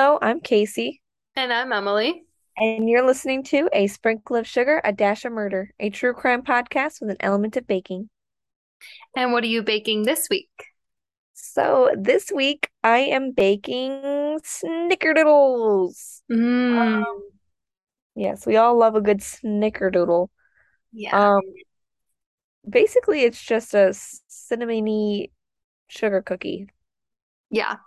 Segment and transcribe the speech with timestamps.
[0.00, 1.02] Hello, I'm Casey,
[1.34, 2.22] And I'm Emily.
[2.56, 6.42] and you're listening to A Sprinkle of Sugar, A Dash of Murder, a true crime
[6.42, 8.08] podcast with an element of baking.
[9.16, 10.50] And what are you baking this week?
[11.34, 16.20] So this week I am baking snickerdoodles.
[16.30, 17.28] Mm, Um,
[18.14, 20.28] yes, we all love a good snickerdoodle.
[20.92, 21.30] yeah.
[21.34, 21.42] Um,
[22.70, 23.88] basically it's just a
[24.30, 25.32] cinnamony
[25.88, 26.68] sugar cookie,
[27.50, 27.78] Yeah.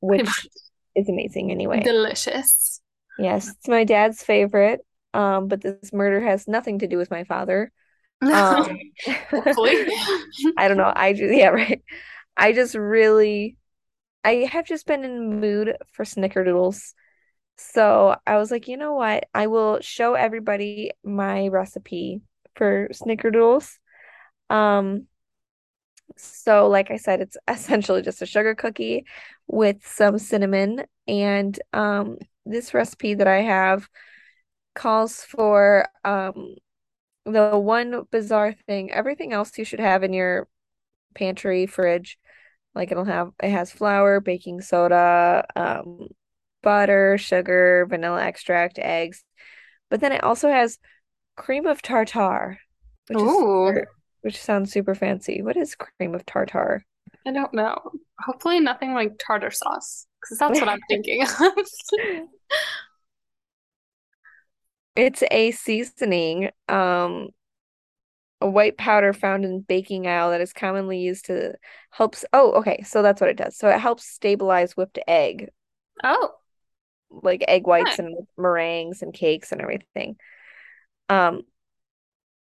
[0.00, 0.48] which
[0.94, 1.80] is amazing anyway.
[1.80, 2.80] Delicious.
[3.18, 4.80] Yes, it's my dad's favorite.
[5.14, 7.72] Um, but this murder has nothing to do with my father.
[8.22, 8.78] Um,
[9.32, 9.84] Hopefully.
[10.56, 10.92] I don't know.
[10.94, 11.82] I just, yeah, right.
[12.36, 13.56] I just really,
[14.24, 16.92] I have just been in the mood for snickerdoodles.
[17.56, 19.24] So I was like, you know what?
[19.34, 22.20] I will show everybody my recipe
[22.54, 23.78] for snickerdoodles.
[24.48, 25.08] Um,
[26.16, 29.04] so like I said, it's essentially just a sugar cookie
[29.46, 30.84] with some cinnamon.
[31.06, 33.88] And um, this recipe that I have
[34.74, 36.54] calls for um
[37.24, 38.90] the one bizarre thing.
[38.90, 40.48] Everything else you should have in your
[41.14, 42.18] pantry, fridge.
[42.74, 46.08] Like it'll have it has flour, baking soda, um,
[46.62, 49.24] butter, sugar, vanilla extract, eggs.
[49.90, 50.78] But then it also has
[51.36, 52.58] cream of tartar,
[53.08, 53.86] which is super,
[54.22, 55.42] which sounds super fancy.
[55.42, 56.84] What is cream of tartar?
[57.26, 57.76] I don't know.
[58.20, 61.30] Hopefully nothing like tartar sauce, because that's what I'm thinking of.
[64.96, 67.30] It's a seasoning, um,
[68.40, 71.54] a white powder found in baking aisle that is commonly used to
[71.90, 72.24] helps.
[72.32, 73.56] Oh, okay, so that's what it does.
[73.56, 75.50] So it helps stabilize whipped egg,
[76.04, 76.38] Oh,
[77.10, 80.16] like egg whites and meringues and cakes and everything.
[81.08, 81.42] Um,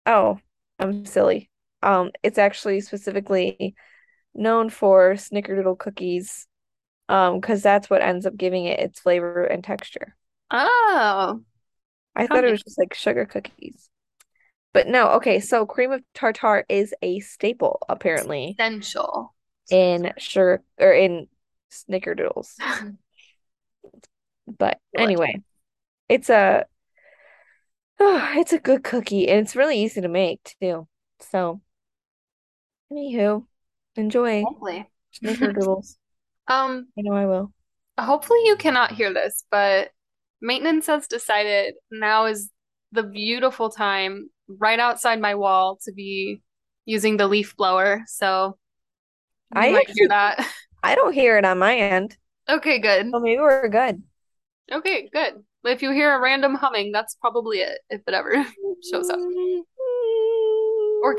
[0.07, 0.39] oh,
[0.79, 1.51] I'm silly.
[1.83, 3.75] Um, it's actually specifically
[4.35, 6.47] known for snickerdoodle cookies,
[7.09, 10.17] um, because that's what ends up giving it its flavor and texture.
[10.51, 11.43] Oh,
[12.17, 13.89] I thought it was just like sugar cookies.
[14.73, 19.35] But no, okay, so cream of tartar is a staple apparently essential.
[19.71, 21.29] in sugar or in
[21.73, 22.55] snickerdoodles.
[24.47, 25.43] But anyway,
[26.09, 26.67] it's a
[28.01, 30.89] it's a good cookie and it's really easy to make too.
[31.21, 31.61] So,
[32.91, 33.47] anywho,
[34.01, 34.89] enjoy Hopefully.
[36.49, 37.53] Um, I know I will.
[37.99, 39.91] hopefully you cannot hear this, but
[40.41, 42.51] maintenance has decided now is
[42.93, 46.43] the beautiful time right outside my wall to be
[46.87, 48.03] using the leaf blower.
[48.09, 48.57] So
[49.55, 50.45] I might hear that.
[50.83, 52.17] I don't hear it on my end.
[52.49, 53.11] Okay, good.
[53.13, 54.03] So maybe we're good.
[54.73, 55.35] Okay, good.
[55.65, 58.45] If you hear a random humming, that's probably it, if it ever
[58.91, 59.19] shows up.
[61.03, 61.17] Or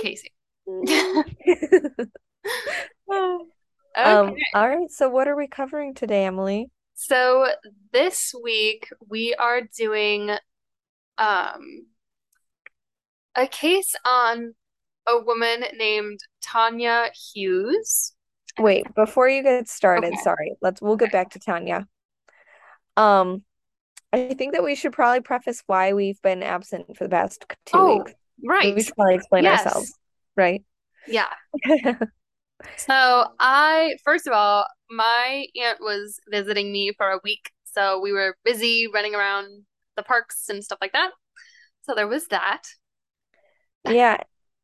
[3.09, 3.49] Um,
[3.95, 4.43] Okay.
[4.53, 6.69] all right, so what are we covering today, Emily?
[6.93, 7.47] So
[7.91, 10.31] this week we are doing
[11.17, 11.85] um
[13.35, 14.53] a case on
[15.07, 18.13] a woman named Tonya Hughes.
[18.59, 20.21] Wait, before you get started, Okay.
[20.23, 20.53] sorry.
[20.61, 21.85] Let's we'll get back to Tonya.
[22.97, 23.43] Um,
[24.13, 27.77] I think that we should probably preface why we've been absent for the past two
[27.77, 28.11] weeks.
[28.11, 28.75] Oh, right.
[28.75, 29.63] We should probably explain Yes.
[29.63, 29.93] ourselves,
[30.35, 30.63] right?
[31.07, 31.27] Yeah.
[32.77, 37.51] So I, first of all, my aunt was visiting me for a week.
[37.63, 39.63] So we were busy running around
[39.95, 41.11] the parks and stuff like that.
[41.83, 42.63] So there was that.
[43.87, 44.17] Yeah,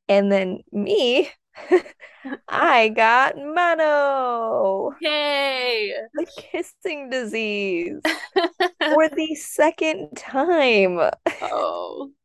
[0.08, 1.30] and then me,
[2.48, 5.94] I got mono, Yay.
[6.14, 8.00] the kissing disease,
[8.36, 11.00] for the second time.
[11.42, 12.12] Oh.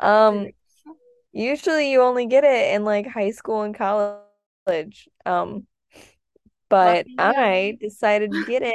[0.00, 0.48] Um,
[1.30, 4.23] usually you only get it in like high school and college.
[5.26, 5.66] Um,
[6.68, 8.74] but I decided to get it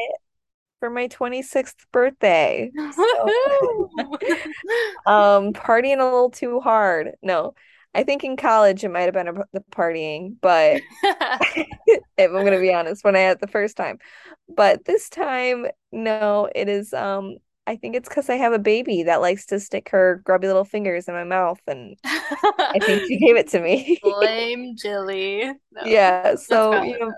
[0.80, 2.72] for my 26th birthday.
[2.92, 3.90] So,
[5.06, 7.12] um, partying a little too hard.
[7.22, 7.54] No,
[7.94, 12.60] I think in college it might have been a, the partying, but if I'm gonna
[12.60, 14.00] be honest, when I had it the first time.
[14.48, 17.38] But this time, no, it is um
[17.70, 20.66] I think it's because I have a baby that likes to stick her grubby little
[20.66, 24.00] fingers in my mouth, and I think she gave it to me.
[24.04, 25.44] Blame Jilly.
[25.72, 27.14] No, Yeah, so you know,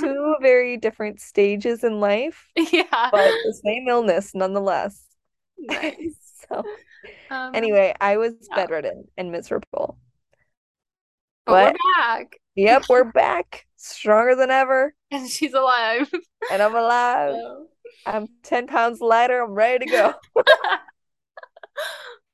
[0.00, 3.10] two very different stages in life, Yeah.
[3.10, 5.04] but the same illness nonetheless.
[5.58, 6.16] Nice.
[6.50, 6.62] So
[7.30, 8.56] Um, anyway, I was yeah.
[8.56, 9.98] bedridden and miserable.
[11.46, 12.36] But we're back.
[12.54, 16.10] yep, we're back, stronger than ever, And she's alive.
[16.50, 17.34] and I'm alive.
[17.34, 17.68] So.
[18.06, 19.42] I'm 10 pounds lighter.
[19.42, 20.14] I'm ready to go.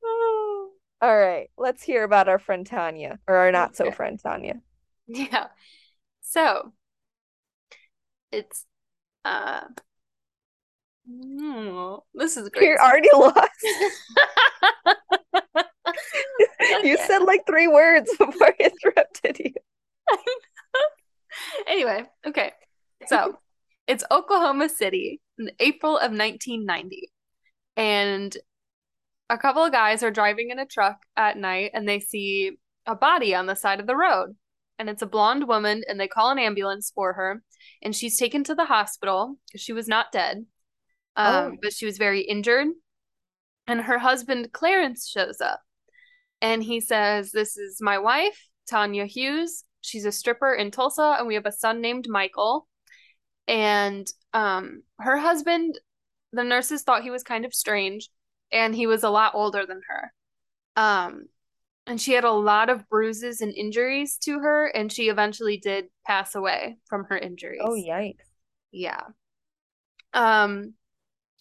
[1.02, 4.60] All right, let's hear about our friend Tonya, or our not so friend Tonya.
[5.06, 5.48] Yeah.
[6.22, 6.72] So
[8.32, 8.66] it's
[9.24, 9.62] uh
[12.14, 12.66] This is great.
[12.66, 13.48] You're already lost.
[16.84, 17.06] you Okay.
[17.06, 19.52] said like three words before I interrupted you.
[21.66, 22.52] Anyway, okay.
[23.06, 23.38] So
[23.86, 27.10] it's Oklahoma City in April of 1990.
[27.76, 28.36] And
[29.28, 32.94] a couple of guys are driving in a truck at night and they see a
[32.94, 34.36] body on the side of the road.
[34.78, 37.42] And it's a blonde woman, and they call an ambulance for her.
[37.82, 40.46] And she's taken to the hospital because she was not dead,
[41.16, 41.56] um, Oh.
[41.60, 42.68] but she was very injured.
[43.66, 45.60] And her husband, Clarence, shows up.
[46.40, 49.64] And he says, This is my wife, Tonya Hughes.
[49.82, 52.66] She's a stripper in Tulsa, and we have a son named Michael.
[53.48, 55.78] And um, her husband,
[56.32, 58.08] the nurses thought he was kind of strange,
[58.52, 60.12] and he was a lot older than her.
[60.76, 61.26] Um,
[61.86, 65.86] and she had a lot of bruises and injuries to her, and she eventually did
[66.06, 67.62] pass away from her injuries.
[67.64, 68.16] Oh, yikes.
[68.70, 69.02] Yeah.
[70.12, 70.74] Um,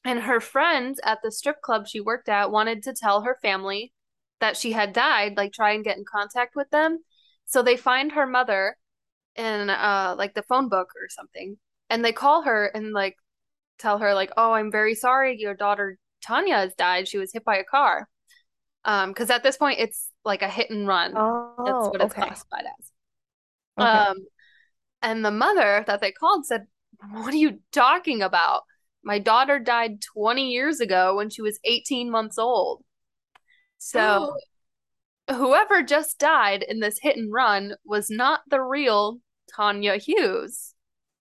[0.05, 3.93] and her friends at the strip club she worked at wanted to tell her family
[4.39, 6.99] that she had died, like try and get in contact with them.
[7.45, 8.77] So they find her mother
[9.35, 11.57] in uh like the phone book or something,
[11.89, 13.17] and they call her and like
[13.79, 15.97] tell her like, "Oh, I'm very sorry, your daughter
[16.27, 17.07] Tonya has died.
[17.07, 18.09] She was hit by a car."
[18.85, 21.21] Um, because at this point it's like a hit and run.
[21.65, 22.21] That's Oh, what it's okay.
[22.23, 22.91] classified as.
[23.77, 24.05] Okay.
[24.09, 24.17] Um,
[25.01, 26.67] and the mother that they called said,
[27.11, 28.63] What are you talking about?
[29.03, 32.83] My daughter died 20 years ago when she was 18 months old.
[33.79, 34.35] So
[35.29, 39.19] whoever just died in this hit and run was not the real
[39.55, 40.75] Tonya Hughes.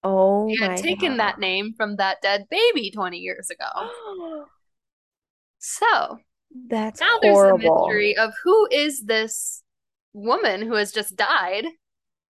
[0.05, 1.19] Oh She had taken God.
[1.19, 4.47] that name from that dead baby 20 years ago.
[5.61, 6.19] So
[6.69, 9.63] That's now there's a mystery of who is this
[10.13, 11.65] woman who has just died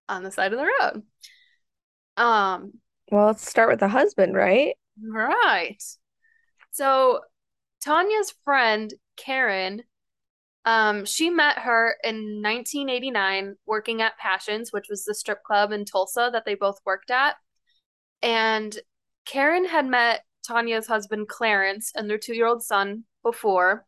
[0.08, 1.02] on the side of the road.
[2.16, 2.72] Um,
[3.10, 4.74] Well, let's start with the husband, right?
[5.02, 5.82] Right.
[6.72, 7.20] So
[7.84, 9.82] Tonya's friend Karen,
[10.64, 15.84] um, she met her in 1989 working at Passions, which was the strip club in
[15.84, 17.36] Tulsa that they both worked at.
[18.22, 18.76] And
[19.24, 23.84] Karen had met Tonya's husband Clarence and their two-year-old son before.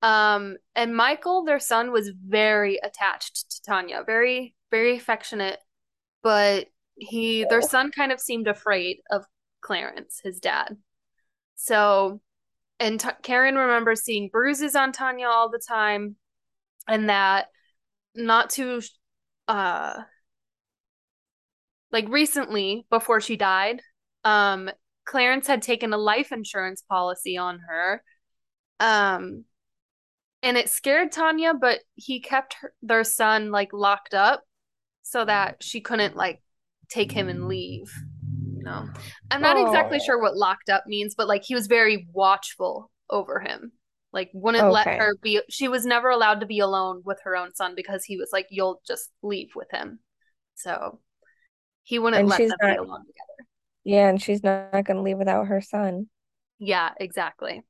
[0.00, 5.58] Um, and Michael, their son, was very attached to Tonya, very, very affectionate,
[6.22, 6.66] but
[6.96, 7.66] he, their Oh.
[7.66, 9.24] son kind of seemed afraid of
[9.60, 10.76] Clarence, his dad.
[11.54, 12.20] So,
[12.80, 16.16] and T Karen remembers seeing bruises on Tonya all the time,
[16.88, 17.46] and that
[18.14, 18.82] not too,
[19.46, 20.02] uh,
[21.92, 23.82] like recently before she died,
[24.24, 24.70] um,
[25.04, 28.02] Clarence had taken a life insurance policy on her.
[28.80, 29.44] Um,
[30.42, 34.42] and it scared Tonya, but he kept her, their son like locked up
[35.02, 36.42] so that she couldn't like
[36.88, 37.92] take him and leave.
[38.56, 38.88] You know,
[39.30, 40.04] I'm not exactly Oh.
[40.04, 43.72] sure what locked up means, but like he was very watchful over him.
[44.12, 45.40] Like wouldn't let her be.
[45.48, 48.46] She was never allowed to be alone with her own son because he was like,
[48.50, 50.00] "You'll just leave with him."
[50.54, 51.00] So
[51.84, 53.48] he wouldn't And let she's them be not, alone together.
[53.84, 56.08] yeah, and she's not, not going to leave without her son.
[56.58, 57.62] Yeah, exactly.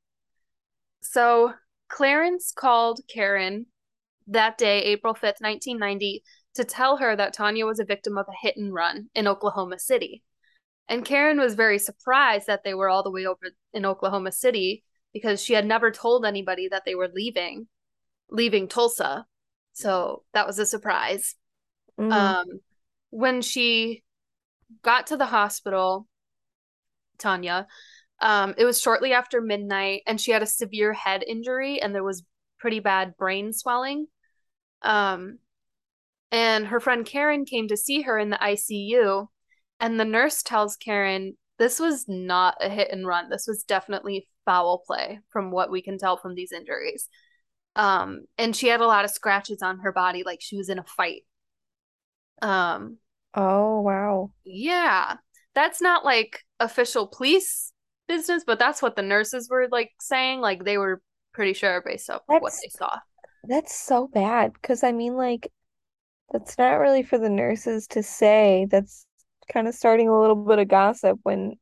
[1.01, 1.53] So
[1.89, 3.67] Clarence called Karen
[4.27, 6.23] that day, April 5th, 1990,
[6.55, 9.79] to tell her that Tonya was a victim of a hit and run in Oklahoma
[9.79, 10.23] City.
[10.87, 14.83] And Karen was very surprised that they were all the way over in Oklahoma City
[15.13, 17.67] because she had never told anybody that they were leaving,
[18.29, 19.25] leaving Tulsa.
[19.73, 21.35] So that was a surprise.
[21.99, 22.11] Mm.
[22.11, 22.45] Um,
[23.13, 24.03] when she
[24.81, 26.07] got to the hospital,
[27.19, 27.67] Tonya,
[28.19, 32.03] um, it was shortly after midnight, and she had a severe head injury, and there
[32.03, 32.23] was
[32.57, 34.07] pretty bad brain swelling.
[34.81, 35.37] Um,
[36.31, 39.27] and her friend Karen came to see her in the ICU,
[39.79, 43.29] and the nurse tells Karen this was not a hit and run.
[43.29, 47.09] This was definitely foul play, from what we can tell from these injuries.
[47.75, 50.79] Um, and she had a lot of scratches on her body, like she was in
[50.79, 51.21] a fight.
[52.41, 52.97] Um,
[53.35, 54.31] Oh, wow.
[54.45, 55.17] yeah,
[55.55, 57.71] that's not like official police
[58.07, 60.41] business, but that's what the nurses were like saying.
[60.41, 61.01] Like they were
[61.33, 62.97] pretty sure based off of what they saw.
[63.45, 65.51] that's so bad because I mean, like,
[66.31, 68.67] that's not really for the nurses to say.
[68.71, 69.07] That's
[69.53, 71.55] kind of starting a little bit of gossip when,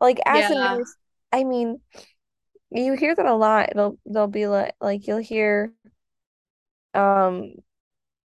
[0.00, 0.96] like, as a nurse,
[1.32, 1.80] I mean,
[2.70, 3.70] you hear that a lot.
[3.70, 5.72] It'll they'll be like, like you'll hear,
[6.94, 7.54] um,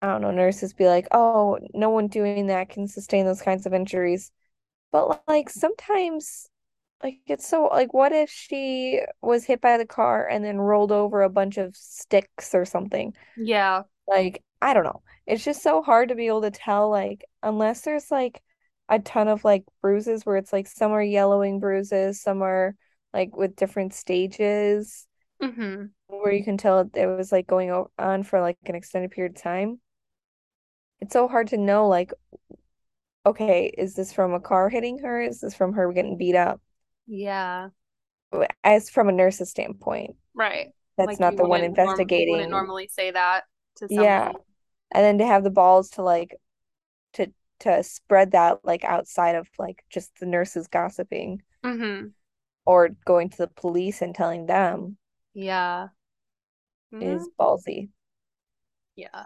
[0.02, 3.66] I don't know, nurses be like, "Oh, no one doing that can sustain those kinds
[3.66, 4.32] of injuries."
[4.92, 6.50] But like sometimes,
[7.04, 10.92] like it's so like, what if she was hit by the car and then rolled
[10.94, 13.14] over a bunch of sticks or something?
[13.36, 15.04] yeah, Like, I don't know.
[15.28, 18.42] It's just so hard to be able to tell, like, unless there's like
[18.90, 22.76] a ton of like bruises where it's like some are yellowing bruises, some are
[23.14, 25.08] like with different stages
[25.42, 25.92] Mm-hmm.
[26.08, 29.42] where you can tell it was like going on for like an extended period of
[29.42, 29.80] time.
[31.02, 32.14] It's so hard to know, like,
[33.26, 35.22] okay, is this from a car hitting her?
[35.22, 36.62] Is this from her getting beat up?
[37.08, 37.70] Yeah.
[38.64, 40.74] As from a nurse's standpoint, Right.
[40.98, 42.50] that's Like not the one wouldn't norm wouldn't investigating.
[42.52, 43.44] normally say that
[43.78, 44.32] to Yeah.
[44.92, 46.36] And then to have the balls to like
[47.14, 52.08] to to spread that like outside of like just the nurses gossiping Mm-hmm.
[52.66, 54.98] or going to the police and telling them
[55.34, 55.90] Yeah.
[57.02, 57.32] is Mhm.
[57.40, 57.90] ballsy.
[58.96, 59.26] Yeah.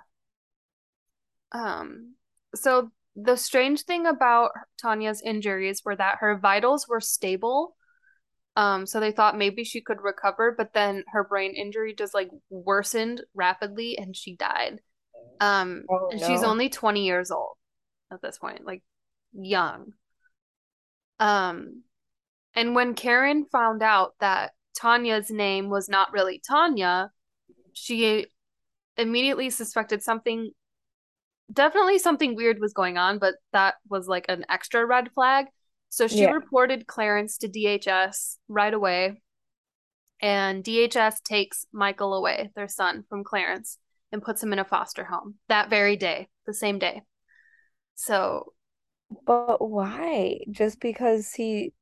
[1.52, 2.16] Um,
[2.54, 7.76] so the strange thing about Tonya's injuries were that her vitals were stable.
[8.58, 12.30] Um, so they thought maybe she could recover, but then her brain injury just like
[12.50, 14.80] worsened rapidly and she died.
[15.42, 17.58] Um, Oh and she's only 20 years old
[18.12, 18.84] at this point, like
[19.34, 19.94] young.
[21.20, 21.84] Um,
[22.54, 27.10] and when Karen found out that Tonya's name was not really Tonya,
[27.74, 28.28] she
[28.98, 30.52] immediately suspected something
[31.52, 35.48] definitely something weird was going on, but that was like an extra red flag.
[35.90, 36.32] So she Yeah.
[36.32, 39.22] reported Clarence to DHS right away,
[40.22, 43.78] and DHS takes Michael away, their son, from Clarence
[44.12, 47.02] and puts him in a foster home that very day, the same day.
[47.96, 48.54] So,
[49.26, 50.40] But why?
[50.52, 51.74] Just because he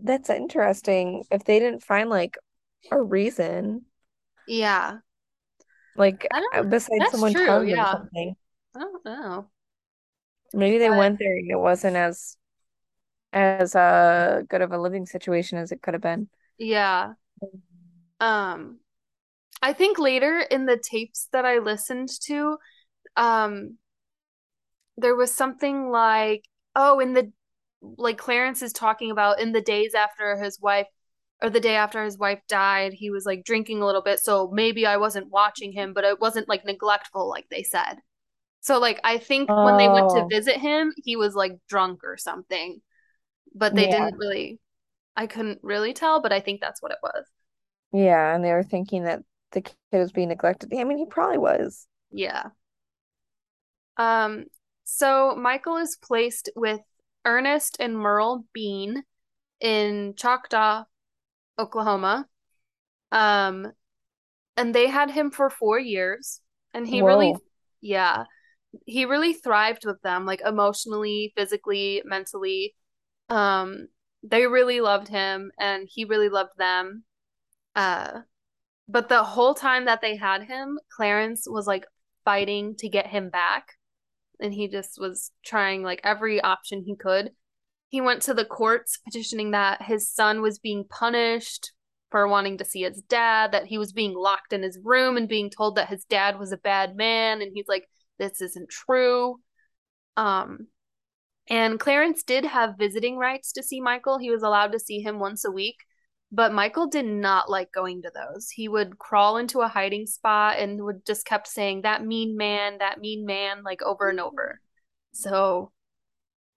[0.00, 1.24] that's interesting.
[1.30, 2.38] If they didn't find like
[2.90, 3.86] a reason,
[4.46, 5.00] yeah,
[5.94, 7.42] like uh, besides someone true.
[7.46, 8.36] telling them something,
[8.74, 9.50] I don't know.
[10.52, 12.36] maybe they But went there and it wasn't as
[13.32, 16.28] as uh good of a living situation as it could have been.
[16.58, 17.14] yeah,
[18.20, 18.78] um,
[19.62, 22.58] I think later in the tapes that I listened to,
[23.16, 23.78] um,
[24.96, 26.44] there was something like,
[26.76, 27.32] oh, in the
[27.96, 30.86] like Clarence is talking about in the days after his wife
[31.42, 34.20] or the day after his wife died, he was like drinking a little bit.
[34.20, 37.96] So maybe I wasn't watching him, but it wasn't like neglectful, like they said.
[38.60, 42.00] So like I think when they went to Oh, visit him, he was like drunk
[42.04, 42.80] or something,
[43.54, 43.88] but they yeah.
[43.88, 44.60] didn't really,
[45.16, 47.26] I couldn't really tell, but I think that's what it was.
[47.92, 50.72] Yeah, and they were thinking that the kid was being neglected.
[50.74, 51.86] I mean, he probably was.
[52.10, 52.50] Yeah.
[53.96, 54.46] Um,
[54.84, 56.80] so Michael is placed with
[57.24, 59.04] Ernest and Merle Bean
[59.60, 60.84] in Choctaw,
[61.58, 62.28] Oklahoma.
[63.12, 63.72] Um,
[64.56, 66.40] and they had him for four years,
[66.74, 67.42] and he really,
[67.80, 68.26] yeah,
[68.86, 72.74] he really thrived with them, like emotionally, physically, mentally.
[73.28, 73.88] Um,
[74.22, 77.04] they really loved him, and he really loved them.
[77.74, 78.20] Uh,
[78.88, 81.86] but the whole time that they had him, Clarence was like
[82.24, 83.74] fighting to get him back,
[84.40, 87.30] and he just was trying like every option he could.
[87.88, 91.72] He went to the courts petitioning that his son was being punished
[92.10, 95.28] for wanting to see his dad, that he was being locked in his room and
[95.28, 97.40] being told that his dad was a bad man.
[97.40, 97.88] And he's like,
[98.20, 99.40] this isn't true.
[100.16, 100.68] Um,
[101.48, 104.18] and Clarence did have visiting rights to see Michael.
[104.18, 105.76] He was allowed to see him once a week,
[106.30, 108.50] but Michael did not like going to those.
[108.50, 112.78] He would crawl into a hiding spot and would just kept saying, that mean man,
[112.78, 114.60] that mean man, like over and over.
[115.12, 115.72] So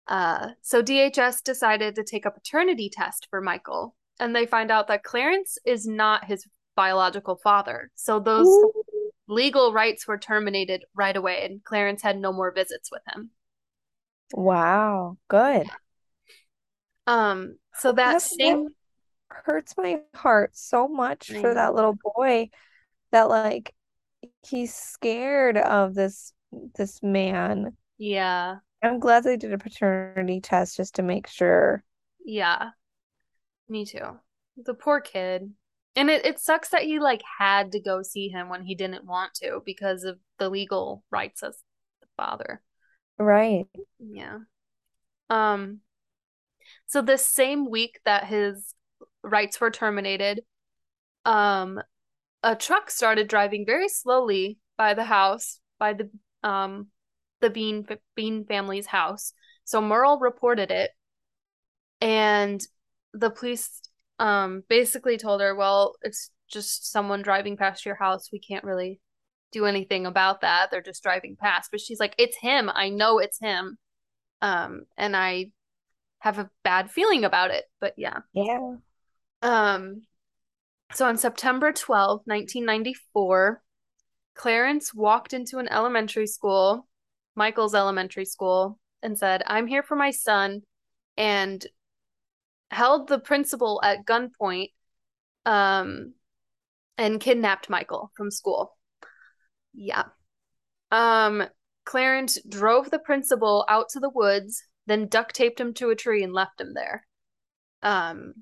[0.07, 4.87] uh, so DHS decided to take a paternity test for Michael, and they find out
[4.87, 7.89] that Clarence is not his biological father.
[7.95, 8.82] So those Ooh.
[9.33, 13.31] Legal rights were terminated right away, and Clarence had no more visits with him.
[14.33, 15.17] Wow.
[15.27, 15.67] Good.
[17.05, 18.23] Um, so that
[19.29, 22.49] hurts my heart so much I for that little boy
[23.11, 23.73] that like
[24.47, 26.33] he's scared of this
[26.75, 27.75] this man.
[27.97, 31.83] yeah, I'm glad they did a paternity test just to make sure.
[32.25, 32.69] yeah,
[33.67, 34.19] me too.
[34.57, 35.51] The poor kid.
[35.95, 39.05] And it, it sucks that he like had to go see him when he didn't
[39.05, 41.55] want to because of the legal rights as
[42.01, 42.61] the father.
[43.17, 43.67] Right.
[43.99, 44.39] Yeah.
[45.29, 45.81] Um,
[46.85, 48.75] So this same week that his
[49.23, 50.41] rights were terminated,
[51.25, 51.81] um,
[52.41, 56.09] a truck started driving very slowly by the house, by the
[56.43, 56.87] um
[57.39, 59.33] the Bean Bean family's house.
[59.63, 60.91] So Merle reported it,
[62.01, 62.61] and
[63.13, 63.81] the police
[64.19, 68.29] um basically told her, "Well, it's just someone driving past your house.
[68.31, 68.99] We can't really
[69.51, 70.71] do anything about that.
[70.71, 72.69] They're just driving past." But she's like, "It's him.
[72.73, 73.77] I know it's him."
[74.41, 75.51] Um, and I
[76.19, 77.65] have a bad feeling about it.
[77.79, 78.19] But yeah.
[78.33, 78.75] Yeah.
[79.41, 80.03] Um,
[80.93, 83.61] so on September 12th, 1994,
[84.35, 86.87] Clarence walked into an elementary school,
[87.35, 90.61] Michael's elementary school, and said, I'm here for my son,
[91.17, 91.65] and
[92.73, 94.71] held the principal at gunpoint
[95.45, 96.13] um,
[96.97, 98.77] and kidnapped Michael from school.
[99.73, 100.03] Yeah.
[100.91, 101.43] Um,
[101.85, 106.23] Clarence drove the principal out to the woods, then duct taped him to a tree
[106.23, 107.05] and left him there.
[107.81, 108.33] Um,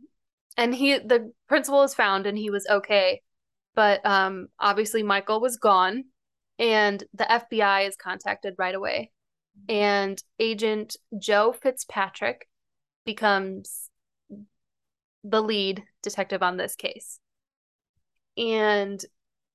[0.58, 3.22] and he, the principal was found and he was okay,
[3.74, 6.06] but um, obviously Michael was gone,
[6.60, 9.12] and the FBI is contacted right away,
[9.68, 12.48] and Agent Joe Fitzpatrick
[13.06, 13.91] becomes
[15.24, 17.20] the lead detective on this case.
[18.38, 19.04] And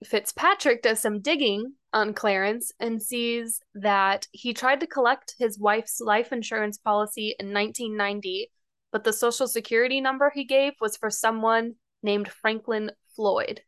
[0.05, 6.01] Fitzpatrick does some digging on Clarence and sees that he tried to collect his wife's
[6.01, 8.51] life insurance policy in 1990,
[8.93, 13.63] but the social security number he gave was for someone named Franklin Floyd.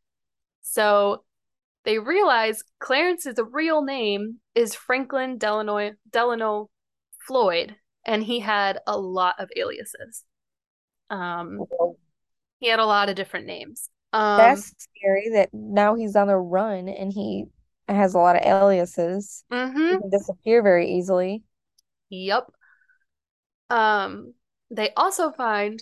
[0.61, 1.25] So
[1.85, 6.69] they realize Clarence's real name is Franklin Delano, Delano
[7.27, 10.25] Floyd, and he had a lot of aliases.
[11.11, 11.69] Um,
[12.61, 13.91] he had a lot of different names.
[14.13, 17.47] Um, That's scary that now he's on the run and he
[17.89, 19.45] has a lot of aliases.
[19.89, 21.43] He mhm, can disappear very easily.
[22.11, 22.51] Yep.
[23.71, 24.35] Um,
[24.71, 25.81] they also find,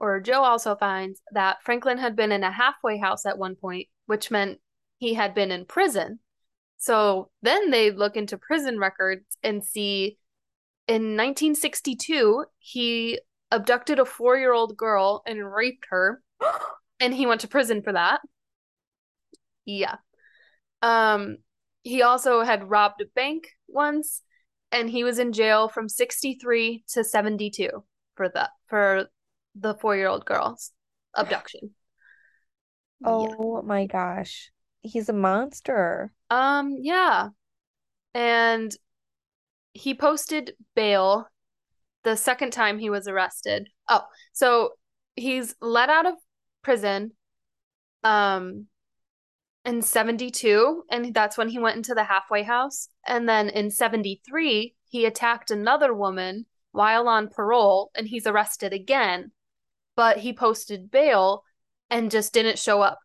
[0.00, 3.88] or Joe also finds, that Franklin had been in a halfway house at one point,
[4.06, 4.60] which meant
[4.98, 6.20] he had been in prison.
[6.78, 10.18] So then they look into prison records and see
[10.88, 13.20] in 1962, he
[13.50, 16.22] abducted a four year old girl and raped her,
[17.00, 18.20] and he went to prison for that.
[19.64, 19.96] Yeah.
[20.82, 21.38] Um,
[21.82, 24.22] he also had robbed a bank once,
[24.72, 27.84] and he was in jail from 63 to 72
[28.16, 29.06] for that for
[29.54, 30.72] the four year old girl's
[31.14, 31.70] abduction.
[33.00, 33.10] Yeah.
[33.10, 34.50] Oh my gosh.
[34.82, 36.12] He's a monster.
[36.30, 37.28] Um, yeah.
[38.12, 38.74] And
[39.72, 41.28] he posted bail
[42.08, 43.68] the second time he was arrested.
[43.88, 44.70] Oh, so
[45.14, 46.14] he's let out of
[46.62, 47.12] prison
[48.04, 48.66] um
[49.64, 52.88] in 72 and that's when he went into the halfway house.
[53.06, 59.32] And then in 73 he attacked another woman while on parole and he's arrested again.
[59.94, 61.42] But he posted bail
[61.90, 63.00] and just didn't show up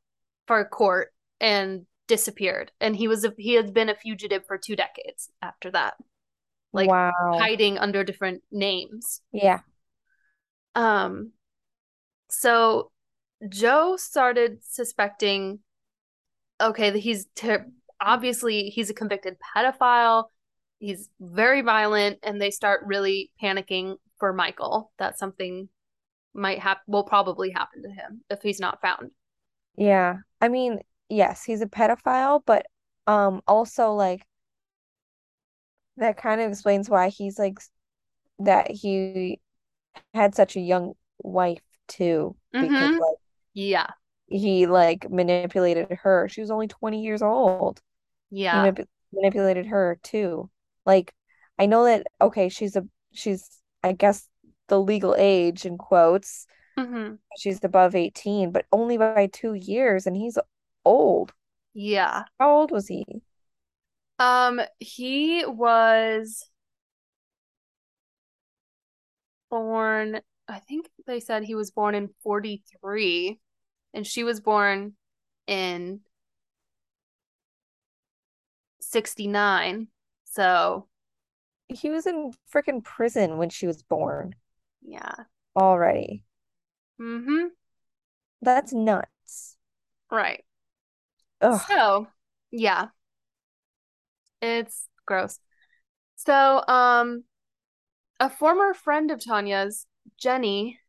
[0.48, 1.10] for court
[1.42, 2.72] and disappeared.
[2.80, 5.96] And he was a, he had been a fugitive for two decades after that
[6.74, 7.12] like Wow.
[7.40, 9.62] hiding under different names Yeah.
[10.76, 11.32] um
[12.30, 12.92] so
[13.50, 15.60] joe started suspecting
[16.62, 17.68] okay, he's ter-
[18.02, 20.26] obviously he's a convicted pedophile.
[20.80, 25.70] He's very violent, and they start really panicking for Michael that something
[26.34, 29.12] might happen, will probably happen to him if he's not found.
[29.78, 30.18] Yeah.
[30.42, 32.66] I mean, yes, he's a pedophile, but
[33.06, 34.26] um also like
[35.98, 37.60] that kind of explains why he's like
[38.40, 39.40] that he
[40.14, 43.00] had such a young wife too, because Mm-hmm.
[43.00, 43.18] like
[43.54, 43.88] Yeah.
[44.28, 46.28] he like manipulated her.
[46.30, 47.82] She was only 20 years old.
[48.32, 48.64] Yeah.
[48.66, 50.50] manip manipulated her too.
[50.86, 51.14] Like
[51.60, 53.50] I know that okay, she's a she's
[53.84, 54.28] I guess
[54.68, 56.48] the legal age in quotes.
[56.78, 57.16] Mm-hmm.
[57.38, 60.38] She's above 18, but only by two years and he's
[60.86, 61.34] old.
[61.74, 62.24] Yeah.
[62.40, 63.06] How old was he?
[64.20, 66.48] Um, he was
[69.50, 73.40] born, I think they said he was born in 43,
[73.94, 74.94] and she was born
[75.48, 76.02] in
[78.80, 79.88] 69.
[80.26, 80.88] So,
[81.70, 84.36] He was in freaking prison when she was born
[84.82, 85.14] yeah.
[85.56, 86.24] already.
[87.00, 87.48] Mm-hmm.
[88.42, 89.58] That's nuts.
[90.12, 90.44] Right.
[91.42, 91.62] Ugh.
[91.68, 92.08] So,
[92.52, 92.88] yeah,
[94.44, 95.40] it's gross.
[96.16, 97.24] So, um,
[98.20, 99.86] a former friend of Tonya's,
[100.18, 100.80] Jenny,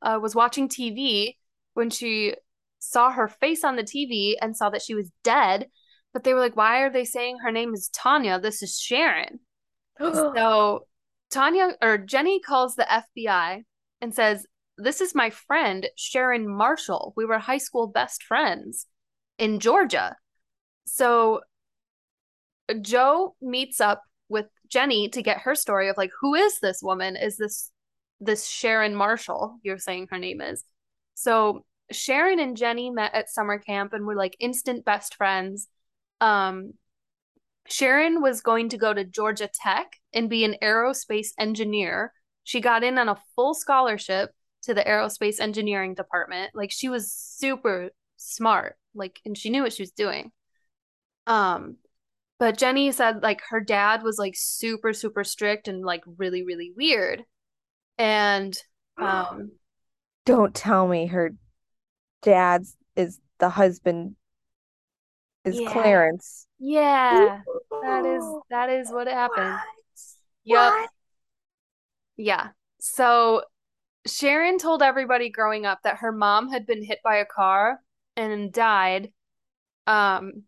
[0.00, 1.36] uh, was watching TV
[1.74, 2.34] when she
[2.78, 5.68] saw her face on the TV and saw that she was dead.
[6.12, 8.40] But they were like, why are they saying her name is Tonya?
[8.40, 9.40] This is Sharon.
[10.00, 10.86] So,
[11.32, 12.86] Tonya or Jenny calls the
[13.18, 13.64] FBI
[14.00, 17.14] and says, This is my friend, Sharon Marshall.
[17.16, 18.86] We were high school best friends
[19.38, 20.16] in Georgia.
[20.84, 21.40] So,
[22.80, 27.16] Joe meets up with Jenny to get her story of like who is this woman?
[27.16, 27.70] Is this
[28.20, 29.58] this Sharon Marshall?
[29.62, 30.64] You're saying her name is.
[31.14, 35.68] So Sharon and Jenny met at summer camp and were like instant best friends.
[36.20, 36.74] Um
[37.68, 42.12] Sharon was going to go to Georgia Tech and be an aerospace engineer.
[42.42, 44.30] She got in on a full scholarship
[44.62, 46.52] to the aerospace engineering department.
[46.54, 50.32] Like she was super smart, like and she knew what she was doing.
[51.26, 51.76] Um
[52.42, 56.72] but Jenny said like her dad was like super, super strict and like really, really
[56.76, 57.22] weird.
[57.98, 58.58] And
[59.00, 59.52] um
[60.26, 61.30] Don't tell me her
[62.20, 64.16] dad's is the husband
[65.44, 65.70] is Yeah.
[65.70, 66.48] Clarence.
[66.58, 67.42] Yeah.
[67.80, 69.52] That is Ooh, that is what happened.
[69.52, 69.60] what?
[70.44, 70.72] Yep.
[70.72, 70.90] What?
[72.16, 72.48] Yeah.
[72.80, 73.42] So
[74.04, 77.78] Sharon told everybody growing up that her mom had been hit by a car
[78.16, 79.12] and died.
[79.86, 80.42] Um,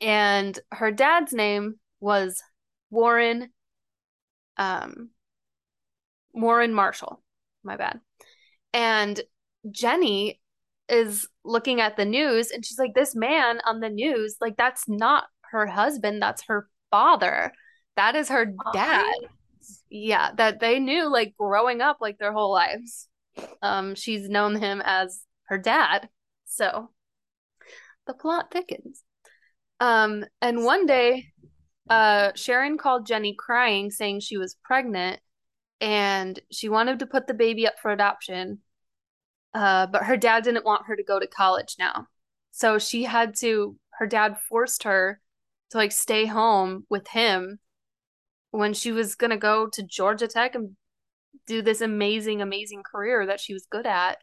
[0.00, 2.42] and her dad's name was
[2.90, 3.50] Warren,
[4.56, 5.10] um,
[6.32, 7.22] Warren Marshall.
[7.64, 8.00] My bad.
[8.72, 9.20] And
[9.70, 10.40] Jenny
[10.88, 14.88] is looking at the news and she's like, This man on the news, like, that's
[14.88, 17.52] not her husband, that's her father.
[17.96, 19.12] That is her dad.
[19.90, 23.08] Yeah, that they knew like growing up like their whole lives.
[23.60, 26.08] Um, she's known him as her dad.
[26.46, 26.90] So
[28.06, 29.02] the plot thickens.
[29.80, 31.32] Um, and one day,
[31.88, 35.20] uh, Sharon called Jenny crying, saying she was pregnant
[35.80, 38.58] and she wanted to put the baby up for adoption.
[39.54, 42.06] Uh, but her dad didn't want her to go to college now.
[42.50, 45.20] So she had to, her dad forced her
[45.70, 47.58] to like stay home with him
[48.50, 50.76] when she was gonna go to Georgia Tech and
[51.46, 54.18] do this amazing, amazing career that she was good at.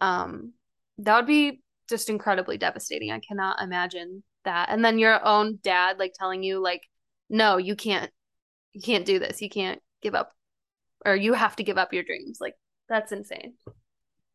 [0.00, 0.52] Um,
[0.98, 3.12] that would be just incredibly devastating.
[3.12, 4.70] I cannot imagine that.
[4.70, 6.82] And then your own dad like telling you like,
[7.30, 8.10] no, you can't,
[8.74, 9.42] you can't do this.
[9.42, 10.32] You can't give up,
[11.06, 12.38] or you have to give up your dreams.
[12.40, 12.54] Like
[12.88, 13.54] that's insane.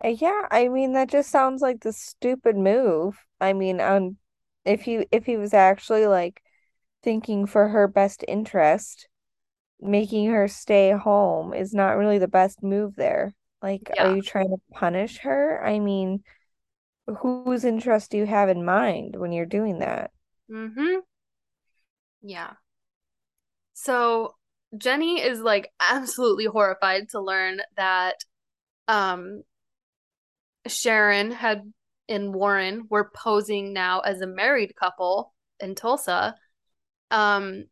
[0.03, 3.17] Uh, Yeah, I mean that just sounds like the stupid move.
[3.39, 4.17] I mean, um,
[4.65, 6.41] if he if he was actually like
[7.03, 9.09] thinking for her best interest,
[9.81, 13.35] making her stay home is not really the best move there.
[13.61, 15.63] Like, are you trying to punish her?
[15.65, 16.23] I mean,
[17.07, 20.11] whose interest do you have in mind when you're doing that?
[20.49, 20.99] Mm-hmm.
[22.21, 22.53] Yeah.
[23.73, 24.35] So
[24.77, 28.15] Jenny is like absolutely horrified to learn that
[28.87, 29.43] um
[30.67, 31.71] Sharon had
[32.11, 36.35] and Warren were posing now as a married couple in Tulsa.
[37.09, 37.65] Um,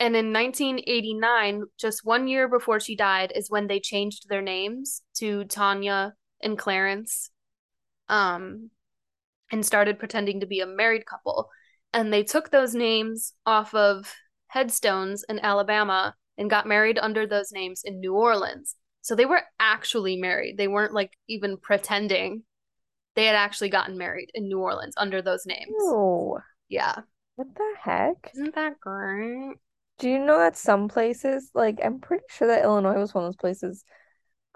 [0.00, 5.02] and in 1989, just one year before she died, is when they changed their names
[5.16, 7.30] to Tonya and Clarence,
[8.08, 8.70] um,
[9.52, 11.50] and started pretending to be a married couple.
[11.92, 14.12] And they took those names off of
[14.48, 18.76] headstones in Alabama and got married under those names in New Orleans.
[19.02, 20.56] So they were actually married.
[20.56, 22.42] They weren't like even pretending
[23.14, 25.74] they had actually gotten married in New Orleans under those names.
[25.80, 26.38] Oh.
[26.68, 26.96] Yeah.
[27.36, 28.30] what the heck?
[28.34, 29.56] Isn't that great?
[29.98, 33.28] Do you know that some places, like I'm pretty sure that Illinois was one of
[33.28, 33.84] those places,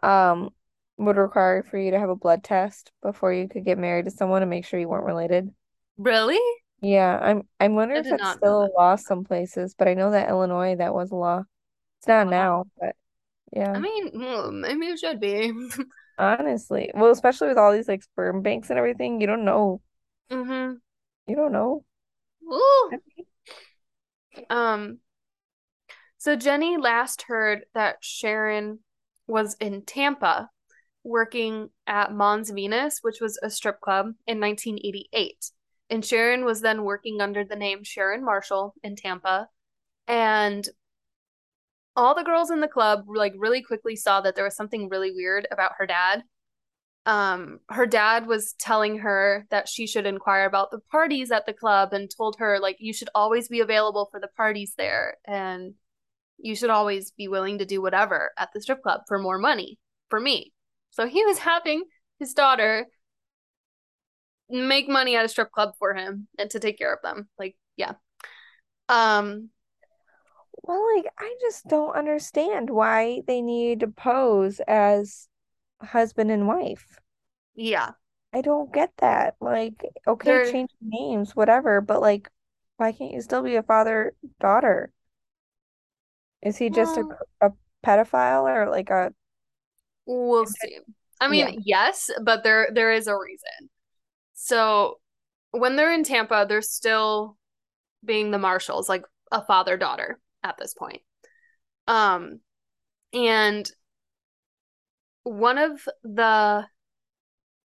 [0.03, 0.51] um,
[0.99, 4.11] would require for you to have a blood test before you could get married to
[4.11, 5.53] someone to make sure you weren't related?
[5.99, 6.41] Really?
[6.81, 10.29] Yeah, I'm I'm wondering if that's still a law some places, but I know that
[10.29, 11.45] Illinois that was a law.
[12.01, 12.31] It's not Wow.
[12.31, 12.97] now, but
[13.53, 13.75] yeah.
[13.75, 14.11] I mean,
[14.61, 15.53] maybe it should be.
[16.19, 16.91] honestly.
[16.95, 19.81] Well, especially with all these like sperm banks and everything, you don't know.
[20.31, 20.81] hmm
[21.29, 21.85] You don't know.
[22.43, 22.99] Ooh.
[24.51, 25.01] Um,
[26.19, 28.81] so Jenny last heard that Sharon
[29.27, 30.51] was in Tampa
[31.05, 35.51] working at Mons Venus, which was a strip club in 1988.
[35.91, 39.49] And Sharon was then working under the name Sharon Marshall in Tampa.
[40.07, 40.69] And
[41.97, 45.11] all the girls in the club like really quickly saw that there was something really
[45.11, 46.23] weird about her dad.
[47.07, 51.55] Um, her dad was telling her that she should inquire about the parties at the
[51.55, 55.75] club and told her like you should always be available for the parties there and
[56.39, 59.79] you should always be willing to do whatever at the strip club for more money
[60.09, 60.53] for me.
[60.99, 61.85] So he was having
[62.19, 62.89] his daughter
[64.51, 67.29] make money at a strip club for him and to take care of them.
[67.39, 67.93] Like, yeah.
[68.89, 69.51] Um,
[70.63, 75.29] Well, like I just don't understand why they need to pose as
[75.83, 77.01] husband and wife.
[77.55, 77.93] yeah.
[78.33, 79.37] I don't get that.
[79.41, 82.31] Like, okay, They're change names, whatever, but like,
[82.77, 84.93] why can't you still be a father daughter?
[86.43, 87.05] Is he just a,
[87.41, 87.53] a
[87.85, 89.13] pedophile or like a
[90.09, 90.79] we'll see.
[91.21, 91.47] I yeah.
[91.47, 93.71] mean, yes, but there there is a reason.
[94.35, 94.99] So
[95.51, 97.37] when they're in Tampa, they're still
[98.05, 101.03] being the Marshalls, like a father daughter at this point.
[101.87, 102.40] Um,
[103.12, 103.71] and
[105.25, 106.66] one of the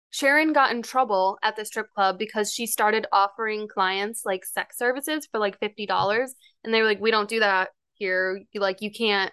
[0.09, 4.77] Sharon got in trouble at the strip club because she started offering clients like sex
[4.77, 6.27] services for like $50
[6.63, 8.41] and they were like we don't do that here.
[8.51, 9.31] You like you can't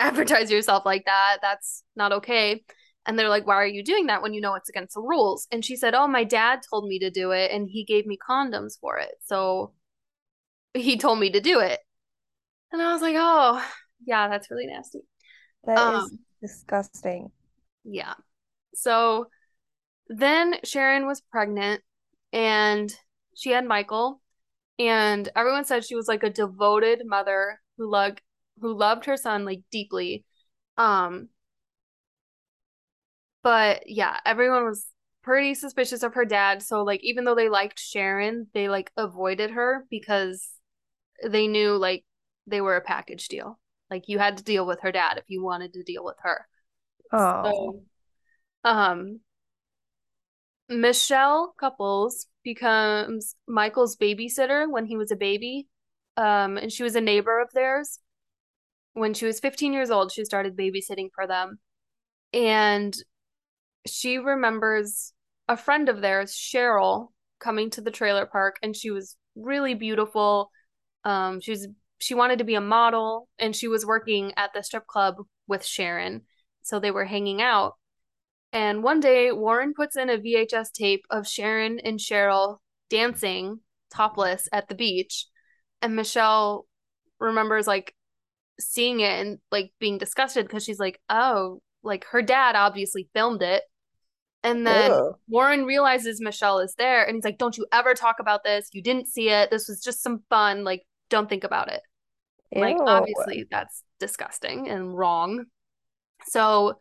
[0.00, 1.38] advertise yourself like that.
[1.42, 2.64] That's not okay.
[3.06, 5.46] And they're like, why are you doing that when you know it's against the rules?
[5.50, 8.18] And she said, oh, my dad told me to do it and he gave me
[8.18, 9.12] condoms for it.
[9.24, 9.72] So
[10.74, 11.80] he told me to do it.
[12.72, 13.64] And I was like, oh,
[14.06, 15.00] yeah, that's really nasty.
[15.64, 17.32] That is Um, disgusting.
[17.84, 18.14] yeah.
[18.74, 19.26] So
[20.08, 21.82] then Sharon was pregnant
[22.32, 22.94] and
[23.34, 24.20] she had Michael
[24.78, 28.20] and everyone said she was like a devoted mother who loved
[28.60, 30.24] who loved her son like deeply.
[30.76, 31.28] Um
[33.42, 34.86] but yeah, everyone was
[35.22, 36.62] pretty suspicious of her dad.
[36.62, 40.48] So like even though they liked Sharon, they like avoided her because
[41.26, 42.04] they knew like
[42.46, 43.58] they were a package deal.
[43.90, 46.46] Like you had to deal with her dad if you wanted to deal with her.
[47.12, 47.42] Oh.
[47.44, 47.82] So
[48.64, 49.20] um
[50.68, 55.66] Michelle Couples becomes Michael's babysitter when he was a baby.
[56.16, 57.98] Um, and she was a neighbor of theirs.
[58.94, 61.58] When she was 15 years old, she started babysitting for them.
[62.32, 62.94] And
[63.86, 65.12] she remembers
[65.48, 67.08] a friend of theirs, Cheryl,
[67.40, 70.50] coming to the trailer park, and she was really beautiful.
[71.04, 74.62] Um, she was she wanted to be a model, and she was working at the
[74.62, 76.22] strip club with Sharon,
[76.62, 77.74] so they were hanging out.
[78.52, 83.60] And one day, Warren puts in a VHS tape of Sharon and Cheryl dancing
[83.92, 85.26] topless at the beach,
[85.82, 86.66] and Michelle
[87.18, 87.94] remembers like
[88.60, 93.42] seeing it and like being disgusted because she's like, oh, like her dad obviously filmed
[93.42, 93.62] it
[94.42, 95.16] and then Ew.
[95.28, 98.70] Warren realizes Michelle is there and he's like, Don't you ever talk about this.
[98.72, 99.50] You didn't see it.
[99.50, 100.64] This was just some fun.
[100.64, 101.80] Like, don't think about it.
[102.54, 105.44] Like, obviously, that's disgusting and wrong.
[106.26, 106.78] So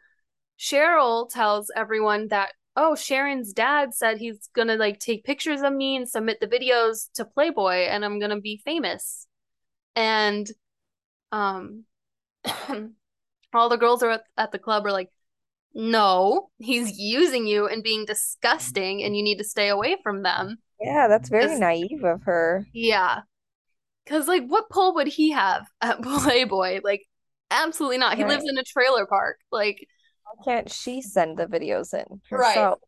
[0.58, 5.96] Cheryl tells everyone that, oh, Sharon's dad said he's gonna like take pictures of me
[5.98, 9.28] and submit the videos to Playboy and I'm gonna be famous.
[9.96, 10.50] And
[11.32, 11.86] um
[13.54, 15.10] all the girls are at, at the club are like,
[15.74, 20.58] no, he's using you and being disgusting, and you need to stay away from them.
[20.82, 22.66] Yeah, that's very naive of her.
[22.74, 23.22] yeah.
[24.06, 26.82] Because, like, what pull would he have at Playboy?
[26.84, 27.04] Like,
[27.52, 28.18] absolutely not.
[28.18, 29.38] He lives in a trailer park.
[29.52, 29.88] Like,
[30.24, 32.56] Why can't she send the videos in Right.
[32.56, 32.80] herself?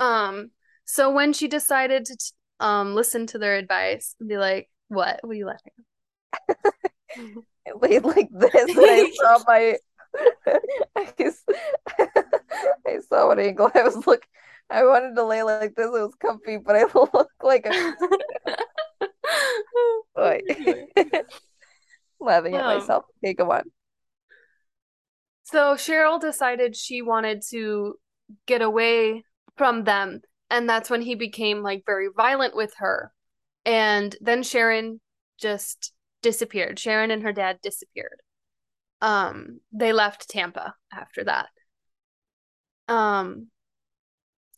[0.00, 0.50] um,
[0.84, 5.20] so when she decided to, t- um, listen to their advice and be like, what?
[5.22, 5.84] What are you laughing at?
[7.66, 9.78] It laid like this, and I saw my.
[10.96, 11.12] I,
[12.86, 14.26] I saw what angle I was look.
[14.70, 15.86] I wanted to lay like this.
[15.86, 17.94] It was comfy, but I look like a
[20.14, 20.40] boy.
[22.20, 23.04] Laughing at Um, myself.
[23.24, 23.62] Okay, go on.
[25.44, 27.94] So Cheryl decided she wanted to
[28.46, 29.24] get away
[29.56, 30.20] from them,
[30.50, 33.10] and that's when he became like very violent with her.
[33.64, 35.00] And then Sharon
[35.38, 35.93] just
[36.24, 36.78] disappeared.
[36.80, 38.20] Sharon and her dad disappeared.
[39.00, 41.48] Um, they left Tampa after that.
[42.88, 43.48] Um,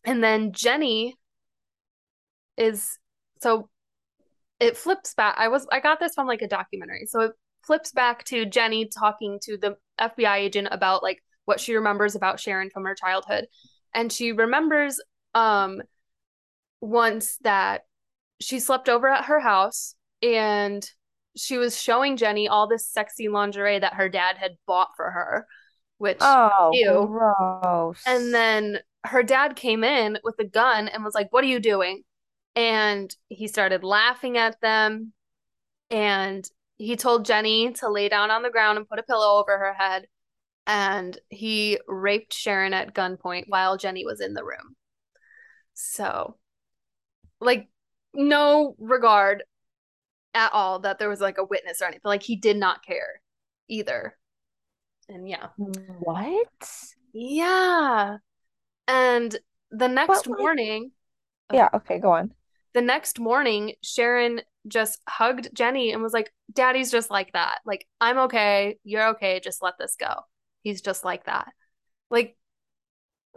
[0.05, 1.16] and then Jenny
[2.57, 2.98] is
[3.42, 3.68] so
[4.61, 5.35] it flips back.
[5.37, 7.07] I was I got this from like a documentary.
[7.07, 7.33] So it
[7.66, 12.40] flips back to Jenny talking to the FBI agent about like what she remembers about
[12.40, 13.46] Sharon from her childhood.
[13.92, 15.00] And she remembers
[15.35, 15.83] um
[16.81, 17.83] once that
[18.40, 20.88] she slept over at her house and
[21.37, 25.46] she was showing Jenny all this sexy lingerie that her dad had bought for her,
[25.99, 27.07] which Oh, ew.
[27.07, 28.03] gross.
[28.07, 31.61] and then her dad came in with a gun and was like, What are you
[31.61, 32.03] doing?
[32.55, 35.12] And he started laughing at them.
[35.90, 39.57] And he told Jenny to lay down on the ground and put a pillow over
[39.59, 40.07] her head.
[40.66, 44.75] And he raped Sharon at gunpoint while Jenny was in the room.
[45.75, 46.37] So,
[47.40, 47.68] like,
[48.14, 49.44] no regard
[50.37, 52.03] at all that there was like a witness or anything.
[52.05, 53.20] Like, he did not care
[53.68, 54.16] either.
[55.09, 55.49] And yeah.
[55.57, 56.70] What?
[57.12, 58.18] Yeah.
[58.87, 59.37] And
[59.70, 60.92] the next like- morning,
[61.53, 62.33] Yeah, okay, go on.
[62.75, 67.59] the next morning, Sharon just hugged Jenny and was like, Daddy's just like that.
[67.64, 68.79] Like, I'm okay.
[68.85, 69.40] You're okay.
[69.42, 70.12] Just let this go.
[70.62, 71.49] He's just like that.
[72.11, 72.37] Like,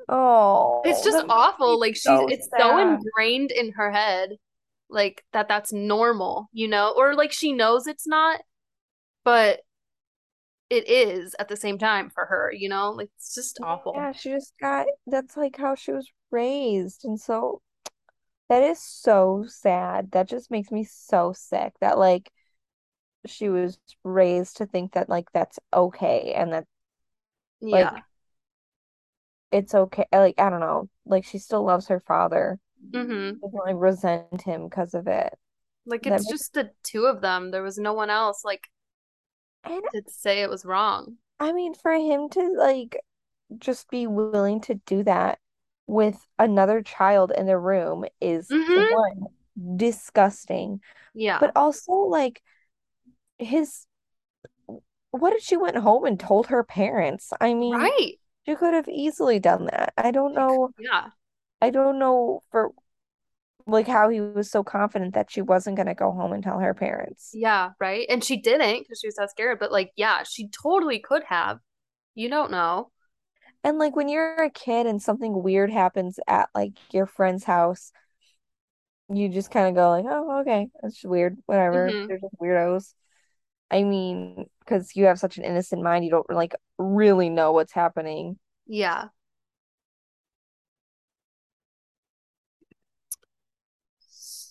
[0.07, 1.79] Oh, it's just awful.
[1.79, 4.31] Like, she's, so it's so ingrained in her head,
[4.89, 6.93] like, that that's normal, you know?
[6.97, 8.41] Or like she knows it's not,
[9.23, 9.62] but
[10.69, 12.91] it is at the same time for her, you know?
[12.91, 13.93] Like, it's just mm, awful.
[13.95, 17.06] Yeah, she just got that's like how she was raised.
[17.06, 17.62] And so
[18.49, 20.12] that is so sad.
[20.12, 22.32] That just makes me so sick that like
[23.25, 26.65] she was raised to think that like that's okay and that
[27.71, 28.02] like Yeah.
[29.52, 30.06] it's okay.
[30.12, 30.89] Like I don't know.
[31.06, 32.60] Like she still loves her father.
[32.91, 33.39] Mm-hmm.
[33.41, 35.33] Doesn't like resent him because of it.
[35.85, 37.51] Like That it's makes just the two of them.
[37.51, 38.69] There was no one else like
[39.63, 41.17] and to say it was wrong.
[41.39, 42.99] I mean for him to like
[43.57, 45.39] just be willing to do that
[45.87, 48.93] with another child in the room is Mhm.
[48.93, 50.81] one disgusting.
[51.13, 51.39] Yeah.
[51.39, 52.41] But also like
[53.37, 53.85] his
[55.11, 57.33] what if she went home and told her parents?
[57.41, 58.15] I mean, Right.
[58.45, 59.93] She could have easily done that.
[59.97, 60.71] I don't know.
[60.79, 61.09] Yeah.
[61.62, 62.72] I don't know for
[63.67, 66.60] like how he was so confident that she wasn't going to go home and tell
[66.60, 67.32] her parents.
[67.34, 68.08] Yeah, right.
[68.10, 71.60] And she didn't because she was so scared, but like, yeah, she totally could have.
[72.15, 72.91] You don't know.
[73.63, 77.91] And like when you're a kid and something weird happens at like your friend's house,
[79.10, 81.38] you just kind of go like, "Oh, okay, that's weird.
[81.45, 81.98] Whatever.
[81.98, 82.93] hmm They're just weirdos."
[83.72, 87.74] I mean, because you have such an innocent mind, you don't like really know what's
[87.74, 88.39] happening.
[88.67, 89.10] Yeah.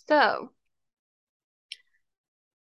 [0.09, 0.53] So,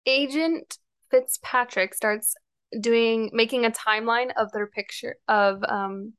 [0.07, 0.79] Agent
[1.11, 2.35] Fitzpatrick starts
[2.81, 6.13] doing making a timeline of their picture of um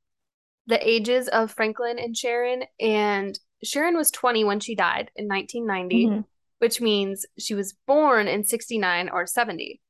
[0.68, 6.08] the ages of Franklin and Sharon and Sharon was 20 when she died in 1990,
[6.08, 6.22] hmm
[6.60, 9.82] which means she was born in 69 or 70.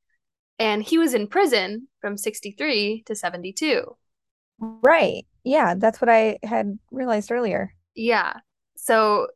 [0.58, 3.96] And he was in prison from 63 to 72.
[4.58, 5.26] Right.
[5.44, 7.74] Yeah, that's what I had realized earlier.
[7.94, 8.40] Yeah.
[8.76, 9.28] So,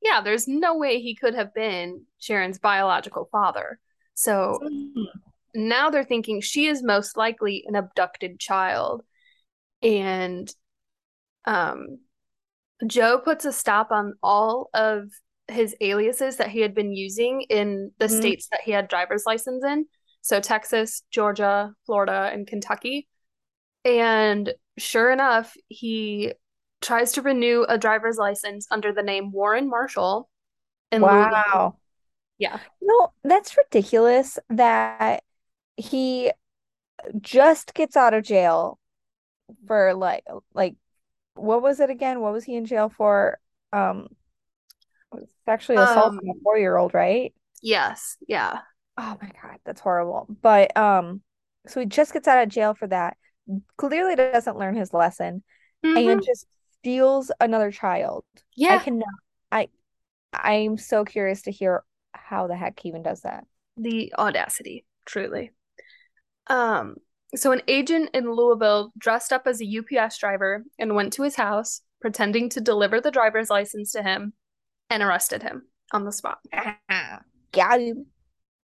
[0.00, 3.78] yeah, there's no way he could have been Sharon's biological father.
[4.14, 5.06] So Mhm.
[5.54, 9.02] now they're thinking she is most likely an abducted child.
[9.82, 10.52] And
[11.44, 12.00] um,
[12.86, 15.10] Joe puts a stop on all of
[15.48, 18.18] his aliases that he had been using in the Mhm.
[18.18, 19.86] states that he had driver's license in.
[20.20, 23.08] So Texas, Georgia, Florida, and Kentucky.
[23.84, 26.34] And sure enough, he
[26.80, 30.28] tries to renew a driver's license under the name Warren Marshall
[30.92, 31.42] Louisville.
[31.46, 31.78] Wow.
[32.38, 32.60] Yeah.
[32.80, 35.24] No, that's ridiculous that
[35.76, 36.32] he
[37.20, 38.78] just gets out of jail
[39.66, 40.76] for like like
[41.34, 42.20] what was it again?
[42.20, 43.40] What was he in jail for?
[43.72, 44.08] Um,
[45.46, 47.32] sexually assault Um, on a four-year-old, right?
[47.62, 48.16] yes.
[48.26, 48.60] Yeah.
[48.96, 50.26] Oh my God, that's horrible.
[50.42, 51.22] But um,
[51.66, 53.16] so he just gets out of jail for that.
[53.76, 55.42] Clearly doesn't learn his lesson
[55.94, 56.46] and hmm just
[56.80, 58.24] steals another child.
[58.56, 58.76] Yeah.
[58.76, 59.08] I cannot.
[59.50, 59.68] I
[60.32, 63.44] I'm so curious to hear how the heck he even does that.
[63.76, 65.52] The audacity, truly.
[66.48, 66.96] Um,
[67.34, 71.36] so an agent in Louisville dressed up as a UPS driver and went to his
[71.36, 74.32] house, pretending to deliver the driver's license to him,
[74.88, 76.38] and arrested him on the spot.
[77.52, 78.06] Got him.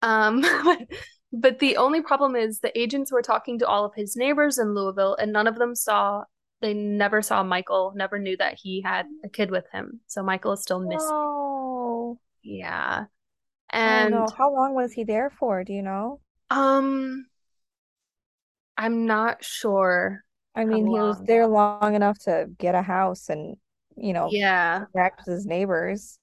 [0.03, 0.45] Um,
[1.33, 4.75] but the only problem is the agents were talking to all of his neighbors in
[4.75, 6.25] Louisville, and none of them saw,
[6.61, 10.01] they never saw Michael, never knew that he had a kid with him.
[10.07, 11.09] So Michael is still missing.
[11.11, 12.19] Oh.
[12.43, 13.05] Yeah.
[13.73, 13.77] Oh.
[13.77, 15.63] And How long was he there for?
[15.65, 16.21] Do you know?
[16.51, 17.27] um,
[18.77, 23.57] I'm not sure I mean, he was there long enough to get a house and,
[23.97, 24.85] you know, Yeah.
[24.95, 26.19] interact with his neighbors.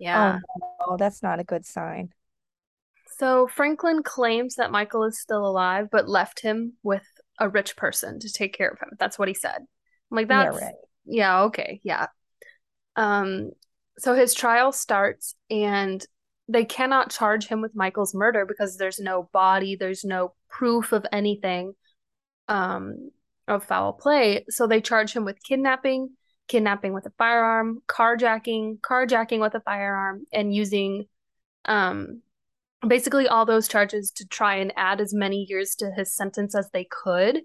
[0.00, 0.38] Oh Yeah.
[0.80, 2.12] no, that's not a good sign.
[3.18, 7.04] So Franklin claims that Michael is still alive, but left him with
[7.38, 8.90] a rich person to take care of him.
[8.98, 9.66] That's what he said.
[10.10, 10.74] Like, Yeah, that's, right.
[11.04, 12.06] yeah, okay, yeah.
[12.96, 13.50] Um,
[13.98, 16.04] so his trial starts, and
[16.48, 21.06] they cannot charge him with Michael's murder because there's no body, there's no proof of
[21.12, 21.74] anything,
[22.48, 23.10] um,
[23.46, 24.44] of foul play.
[24.48, 26.10] So they charge him with kidnapping,
[26.48, 31.06] kidnapping with a firearm, carjacking, carjacking with a firearm, and using,
[31.66, 32.22] um,
[32.86, 36.70] basically all those charges to try and add as many years to his sentence as
[36.72, 37.42] they could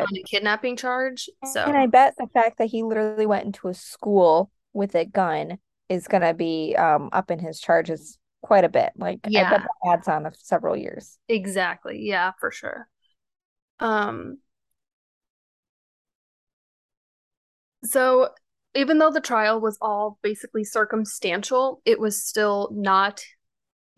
[0.00, 0.10] on Good.
[0.16, 1.28] a kidnapping charge.
[1.44, 5.04] So And I bet the fact that he literally went into a school with a
[5.04, 8.92] gun is gonna be um up in his charges quite a bit.
[8.96, 11.18] Like I bet yeah, that adds on of several years.
[11.28, 11.98] exactly.
[12.00, 12.88] Yeah, for sure.
[13.80, 14.38] Um,
[17.84, 18.28] so
[18.74, 23.22] even though the trial was all basically circumstantial, it was still not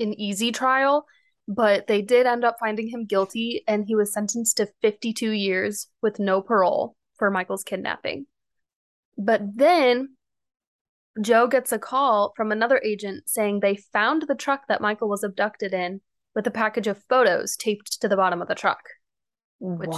[0.01, 1.07] an easy trial,
[1.46, 5.88] but they did end up finding him guilty and he was sentenced to 52 years
[6.00, 8.27] with no parole for Michael's kidnapping.
[9.16, 10.16] But then
[11.21, 15.23] Joe gets a call from another agent saying they found the truck that Michael was
[15.23, 16.00] abducted in
[16.35, 18.83] with a package of photos taped to the bottom of the truck,
[19.60, 19.90] which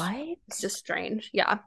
[0.48, 1.30] It's just strange.
[1.32, 1.58] Yeah.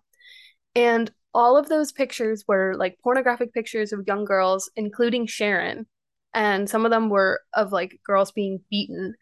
[0.75, 5.87] And all of those pictures were like pornographic pictures of young girls, including Sharon.
[6.33, 9.15] And some of them were of like girls being beaten.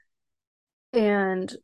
[0.93, 1.55] And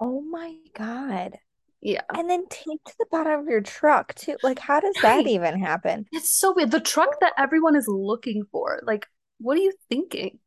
[0.00, 1.38] Oh my God.
[1.80, 4.36] yeah, And then taped to the bottom of your truck too.
[4.42, 6.06] Like, how does that even happen?
[6.12, 6.70] It's so weird.
[6.70, 8.80] The truck that everyone is looking for.
[8.84, 9.06] Like,
[9.38, 10.38] what are you thinking?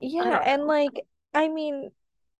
[0.00, 0.68] Yeah, and know.
[0.68, 1.90] like, I mean,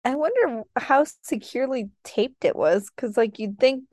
[0.05, 3.85] I wonder how securely taped it was, because like you'd think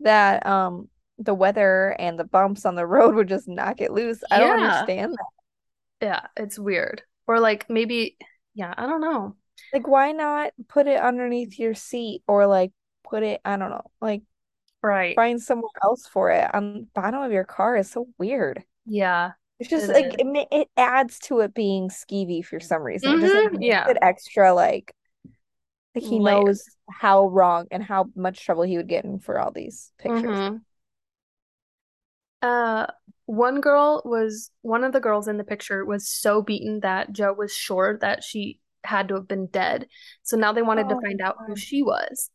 [0.00, 0.88] that um
[1.18, 4.22] the weather and the bumps on the road would just knock it loose.
[4.30, 5.26] I don't understand that.
[6.00, 7.02] Yeah, it's weird.
[7.26, 8.16] Or like maybe,
[8.54, 9.36] yeah, I don't know.
[9.72, 12.72] Like, why not put it underneath your seat or like
[13.04, 14.22] put it, I don't know, like
[14.82, 15.16] Right.
[15.16, 18.64] find somewhere else for it on the bottom of your car is so weird.
[18.86, 23.14] Yeah, It's just it like it, it adds to it being skeevy for some reason.
[23.14, 23.62] It just like Mm-hmm.
[23.62, 23.86] Yeah.
[23.86, 24.94] it extra like
[25.94, 29.50] like he knows how wrong and how much trouble he would get in for all
[29.52, 30.42] these pictures.
[30.42, 30.56] Mm-hmm.
[32.42, 32.86] Uh,
[33.26, 37.32] one girl was one of the girls in the picture was so beaten that Joe
[37.32, 39.88] was sure that she had to have been dead.
[40.22, 42.30] So now they wanted to Oh find out who she was.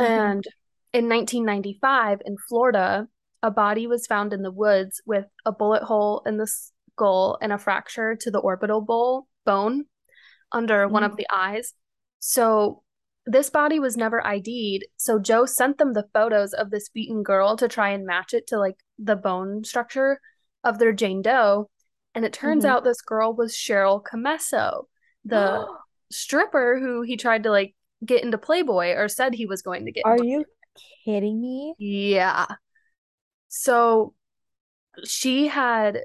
[0.00, 0.06] Mhm.
[0.06, 0.44] And
[0.92, 3.08] in 1995 in Florida,
[3.42, 7.52] a body was found in the woods with a bullet hole in the skull and
[7.52, 9.84] a fracture to the orbital bowl bone
[10.50, 11.16] under one of Mhm.
[11.16, 11.74] the eyes.
[12.18, 12.82] So
[13.26, 14.86] this body was never ID'd.
[14.96, 18.46] So Joe sent them the photos of this beaten girl to try and match it
[18.48, 20.20] to like the bone structure
[20.64, 21.70] of their Jane Doe.
[22.14, 22.68] And it turns Mhm.
[22.68, 24.86] out this girl was Cheryl Commesso,
[25.24, 25.66] the
[26.10, 29.92] stripper who he tried to like get into Playboy or said he was going to
[29.92, 30.44] get Are you
[31.04, 31.74] kidding me?
[31.78, 32.46] Yeah.
[33.48, 34.14] So
[35.04, 36.00] she had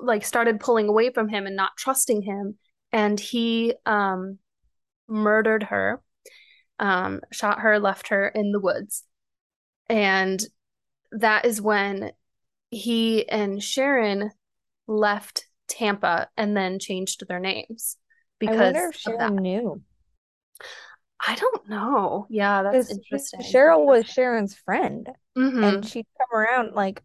[0.00, 2.56] like started pulling away from him and not trusting him,
[2.92, 4.38] and he um
[5.08, 6.02] murdered her,
[6.78, 9.04] um, shot her, left her in the woods.
[9.88, 10.44] And
[11.12, 12.12] that is when
[12.70, 14.32] he and Sharon
[14.88, 17.96] left Tampa and then changed their names
[18.44, 19.32] I wonder because if that.
[19.32, 19.82] Knew.
[21.26, 22.26] I don't know.
[22.30, 23.40] Yeah, that's interesting.
[23.42, 27.02] Cheryl was Sharon's friend hmm and she'd come around like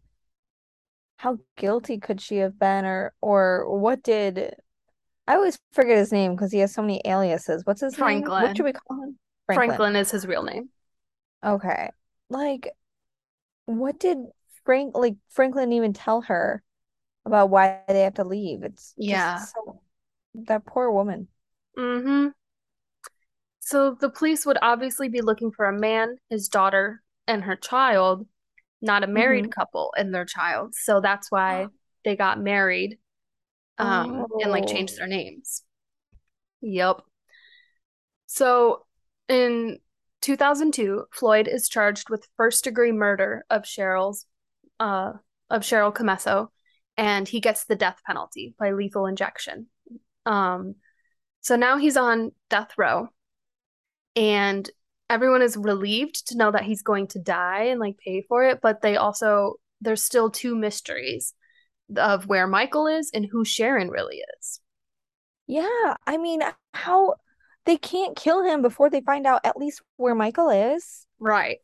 [1.16, 4.54] how guilty could she have been or or what did
[5.28, 7.62] I always forget his name because he has so many aliases.
[7.66, 8.22] What's his name?
[8.22, 8.42] Franklin.
[8.42, 9.18] What should we call him?
[9.46, 10.70] Franklin is his real name.
[11.44, 11.90] Okay.
[12.30, 12.68] Like
[13.66, 14.18] what did
[14.64, 16.62] Frank like Franklin even tell her
[17.26, 18.64] about why they have to leave?
[18.64, 19.38] It's Yeah.
[19.38, 19.81] just so
[20.34, 21.28] that poor woman.
[21.76, 22.32] hmm
[23.60, 28.26] So the police would obviously be looking for a man, his daughter, and her child,
[28.82, 30.74] not a married hmm couple and their child.
[30.74, 31.68] So that's why
[32.04, 32.98] they got married,
[33.78, 34.98] um, and like changed Oh.
[34.98, 35.62] their names.
[36.62, 37.02] Yep.
[38.26, 38.84] So
[39.28, 39.78] in
[40.20, 44.26] 2002, Floyd is charged with first degree murder of Cheryl's
[44.80, 45.14] uh
[45.50, 46.48] of Cheryl Commesso,
[46.96, 49.68] and he gets the death penalty by lethal injection.
[50.26, 50.76] Um,
[51.42, 53.08] so now he's on death row,
[54.16, 54.68] and
[55.10, 58.60] everyone is relieved to know that he's going to die and like pay for it,
[58.62, 61.34] but they also there's still two mysteries
[61.96, 64.60] of where Michael is and who Sharon really is.
[65.46, 66.42] Yeah, I mean,
[66.74, 67.16] how
[67.64, 71.06] they can't kill him before they find out at least where Michael is.
[71.18, 71.60] Right.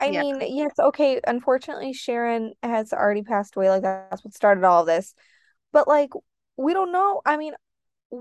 [0.00, 0.12] I Yeah.
[0.12, 5.14] mean, yes, okay, unfortunately Sharon has already passed away, like that's what started all this.
[5.72, 6.10] But like
[6.56, 7.22] we don't know.
[7.26, 7.54] I mean,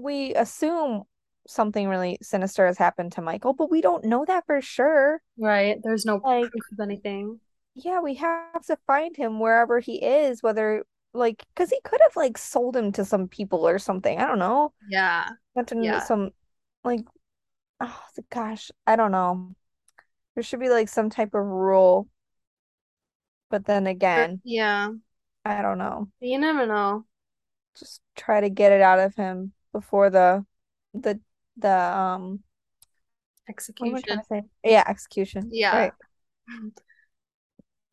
[0.01, 1.03] we assume
[1.47, 5.21] something really sinister has happened to Michael, but we don't know that for sure.
[5.37, 5.77] Right.
[5.83, 7.39] There's no Like, proof of anything.
[7.75, 12.15] yeah, we have to find him wherever he is, whether like because he could have
[12.15, 14.17] like sold him to some people or something.
[14.19, 14.73] I don't know.
[14.89, 15.29] Yeah.
[15.53, 15.99] Went to Yeah.
[15.99, 16.31] some
[16.83, 17.01] like
[17.81, 19.53] oh gosh, I don't know.
[20.35, 22.07] There should be like some type of rule,
[23.49, 24.89] but then again, Yeah.
[25.45, 26.09] I don't know.
[26.19, 27.05] You never know.
[27.77, 30.45] Just try to get it out of him before the
[30.93, 31.19] the
[31.57, 32.39] the um
[33.77, 34.49] what am I trying Execution.
[34.63, 35.49] Yeah, execution.
[35.51, 35.77] Yeah.
[35.77, 35.91] Right.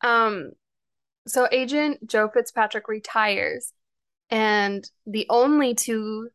[0.05, 0.51] Um,
[1.25, 3.71] so Agent Joe Fitzpatrick retires,
[4.29, 6.27] and the only two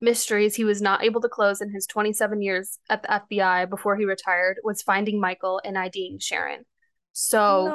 [0.00, 3.96] mysteries he was not able to close in his 27 years at the FBI before
[3.96, 6.64] he retired was finding Michael and IDing Sharon.
[7.12, 7.66] So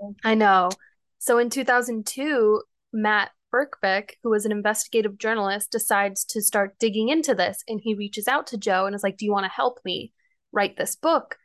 [0.00, 0.14] No.
[0.24, 0.70] I know.
[1.18, 2.62] So in 2002,
[2.92, 7.62] Matt Birkbeck, who was an investigative journalist, decides to start digging into this.
[7.68, 10.12] And he reaches out to Joe and is like, Do you want to help me
[10.52, 11.36] write this book?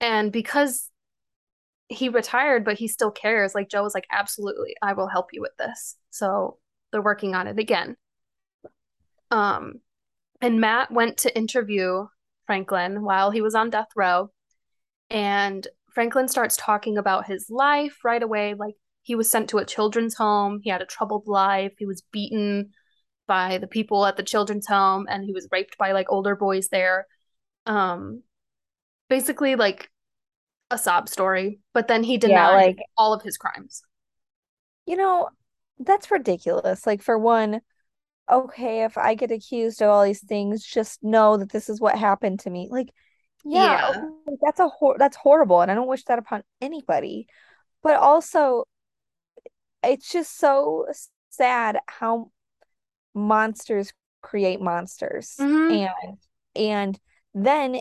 [0.00, 0.90] And because
[1.88, 5.40] he retired, but he still cares, like Joe was like, Absolutely, I will help you
[5.40, 5.96] with this.
[6.10, 6.58] So
[6.92, 7.96] they're working on it again.
[9.30, 9.80] Um,
[10.40, 12.06] and Matt went to interview
[12.46, 14.30] Franklin while he was on death row.
[15.10, 18.54] And Franklin starts talking about his life right away.
[18.54, 18.74] Like
[19.06, 22.72] he was sent to a children's home, he had a troubled life, he was beaten
[23.28, 26.68] by the people at the children's home, and he was raped by like older boys
[26.70, 27.06] there.
[27.66, 28.22] Um,
[29.08, 29.90] basically like
[30.70, 33.82] a sob story, but then he Yeah, denied like, all of his crimes.
[34.86, 35.28] you know,
[35.78, 36.86] that's ridiculous.
[36.86, 37.60] Like for one,
[38.30, 41.98] okay, if I get accused of all these things, just know that this is what
[41.98, 42.68] happened to me.
[42.70, 42.90] Like,
[43.44, 44.16] yeah, Yeah.
[44.42, 47.28] that's a hor that's horrible, and I don't wish that upon anybody.
[47.82, 48.64] But also,
[49.86, 50.86] it's just so
[51.30, 52.30] sad how
[53.14, 55.46] monsters create monsters.
[55.46, 56.18] hmm And
[56.56, 56.98] and
[57.34, 57.80] then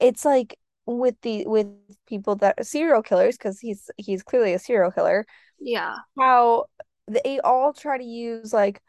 [0.00, 1.68] it's like with the with
[2.06, 5.26] people that serial killers because he's he's clearly a serial killer
[5.60, 6.04] Yeah.
[6.18, 6.66] how
[7.08, 8.82] they all try to use like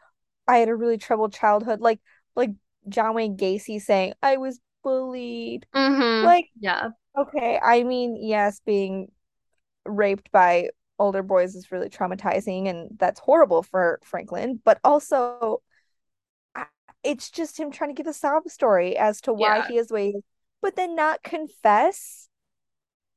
[0.48, 2.00] I had a really troubled childhood like
[2.36, 2.50] like
[2.88, 6.26] John Wayne Gacy saying I was bullied Mm-hmm.
[6.26, 6.90] like Yeah.
[7.18, 9.12] okay I mean yes being
[9.86, 15.62] raped by older boys is really traumatizing and that's horrible for Franklin but also
[17.04, 19.68] it's just him trying to give a sob story as to why Yeah.
[19.68, 20.22] he is waiting
[20.62, 22.28] but then not confess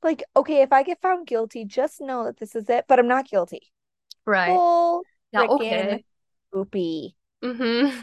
[0.04, 3.08] like okay if I get found guilty just know that this is it but I'm
[3.08, 3.72] not guilty
[4.26, 4.52] Right.
[4.52, 6.04] full Yeah, okay.
[6.54, 7.16] poopy.
[7.44, 8.02] Mm-hmm.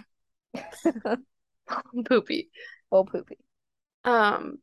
[2.07, 2.51] Poopy.
[2.91, 3.39] Full poopy.
[4.05, 4.59] Um,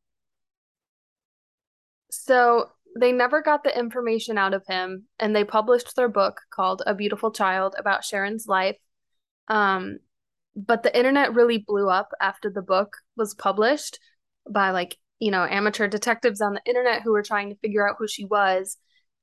[2.10, 2.70] so
[3.00, 6.94] they never got the information out of him, and they published their book called A
[6.94, 8.78] Beautiful Child about Sharon's life.
[9.48, 10.00] Um,
[10.56, 14.00] but the internet really blew up after the book was published
[14.50, 17.96] by like, you know, amateur detectives on the internet who were trying to figure out
[17.98, 18.78] who she was.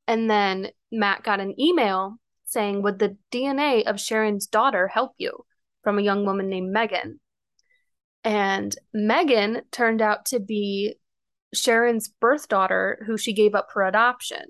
[0.06, 2.16] And then Matt got an email
[2.46, 5.44] saying, Would the DNA of Sharon's daughter help you?
[5.82, 7.20] from a young woman named Megan.
[8.22, 10.96] And Megan turned out to be
[11.52, 14.44] Sharon's birth daughter, who she gave up for adoption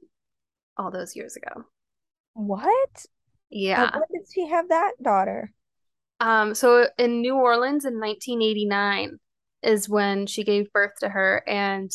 [0.76, 1.64] all those years ago.
[2.34, 3.06] What?
[3.50, 3.90] Yeah.
[3.92, 5.52] When did she have that daughter?
[6.20, 9.18] Um, so in New Orleans in 1989
[9.62, 11.90] is when she gave birth to her, and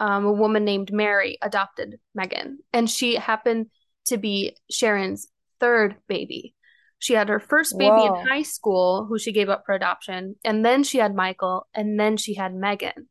[0.00, 3.66] um, a woman named Mary adopted Megan, and she happened
[4.06, 5.28] to be Sharon's
[5.60, 6.54] third baby.
[7.00, 8.20] She had her first baby Whoa.
[8.20, 11.98] in high school, who she gave up for adoption, and then she had Michael, and
[11.98, 13.08] then she had Megan.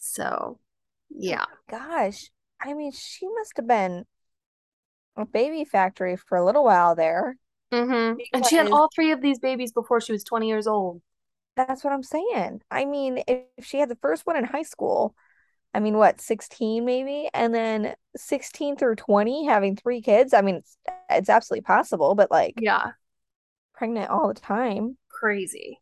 [0.00, 0.58] So,
[1.10, 1.44] yeah.
[1.70, 2.30] Gosh.
[2.60, 4.04] I mean, she must have been
[5.16, 7.36] a baby factory for a little while there.
[7.72, 8.20] Mm-hmm.
[8.32, 11.02] And she had all three of these babies before she was 20 years old.
[11.56, 12.62] that's what I'm saying.
[12.70, 15.14] I mean, if she had the first one in high school,
[15.74, 17.28] I mean, what, 16 maybe?
[17.34, 20.34] And then 16 through 20 having three kids.
[20.34, 20.78] I mean, it's
[21.10, 22.92] it's absolutely possible, but like Yeah,
[23.74, 24.96] pregnant all the time.
[25.08, 25.80] crazy.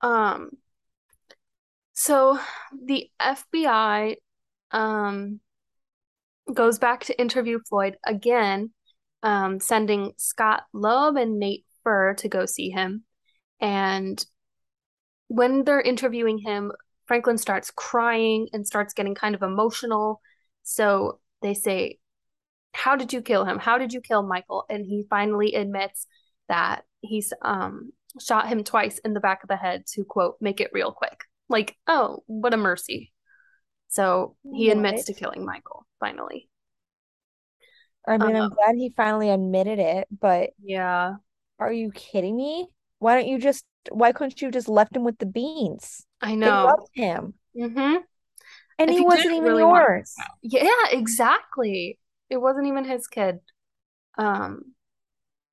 [0.00, 0.50] Um,
[1.94, 2.38] so
[2.84, 4.16] the FBI
[4.70, 5.40] um
[6.52, 8.72] goes back to interview Floyd again,
[9.22, 13.04] um, sending Scott Loeb and Nate Furr to go see him.
[13.60, 14.22] And
[15.28, 16.72] when they're interviewing him,
[17.06, 20.20] Franklin starts crying and starts getting kind of emotional.
[20.62, 21.98] So they say,
[22.72, 23.58] How did you kill him?
[23.58, 24.64] How did you kill Michael?
[24.68, 26.06] And he finally admits
[26.48, 30.60] that he's um shot him twice in the back of the head to quote, make
[30.60, 31.24] it real quick.
[31.48, 33.12] Like, oh, what a mercy.
[33.88, 35.06] So he admits What?
[35.06, 36.48] to killing Michael, finally.
[38.06, 41.14] I mean, I'm Um, glad he finally admitted it, but yeah,
[41.58, 42.68] are you kidding me?
[42.98, 46.06] Why don't you just, why couldn't you just left him with the beans?
[46.20, 46.64] I They know.
[46.64, 47.34] loved him.
[47.56, 47.96] Mm-hmm.
[48.78, 50.14] And If he he wasn't even really yours.
[50.42, 51.98] Yeah, exactly.
[52.30, 53.40] It wasn't even his kid.
[54.18, 54.74] Um,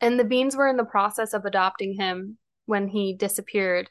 [0.02, 3.90] and the Beans were in the process of adopting him when he disappeared.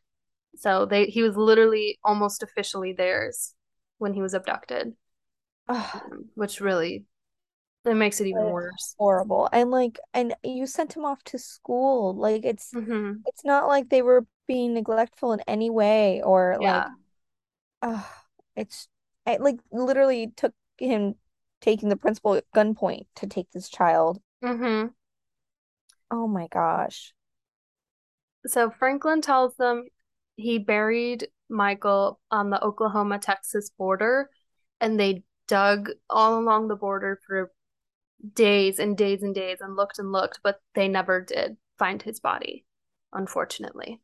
[0.56, 3.54] So they he was literally almost officially theirs
[3.98, 4.94] when he was abducted,
[5.68, 7.06] um, which really
[7.84, 8.96] it makes it even worse.
[8.98, 9.48] horrible.
[9.52, 12.14] And like, and you sent him off to school.
[12.16, 16.86] Like it's hmm it's not like they were being neglectful in any way or like,
[16.86, 16.90] Yeah.
[17.82, 18.04] ugh,
[18.56, 18.88] it's
[19.26, 21.16] it like literally took him
[21.60, 24.20] taking the principal at gunpoint to take this child.
[24.42, 24.92] hmm
[26.08, 27.12] Oh my gosh.
[28.46, 29.88] So Franklin tells them
[30.40, 34.30] he buried Michael on the Oklahoma-Texas border,
[34.80, 37.52] and they dug all along the border for
[38.34, 42.20] days and days and days and looked and looked, but they never did find his
[42.20, 42.64] body,
[43.12, 44.00] unfortunately.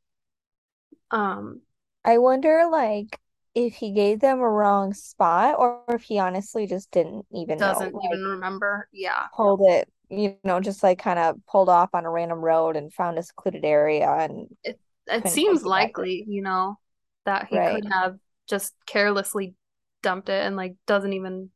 [1.10, 1.62] Um,
[2.04, 3.20] I wonder like
[3.54, 7.66] if he gave them a wrong spot or if he honestly just didn't even know.
[7.72, 8.88] doesn't Like even remember.
[8.92, 9.26] Yeah.
[9.34, 12.92] pulled it, you know, just like kind of pulled off on a random road and
[12.92, 16.78] found a secluded area and It it seems likely, you know,
[17.24, 17.62] that he Right.
[17.62, 19.54] could have just carelessly
[20.02, 21.50] dumped it and like doesn't even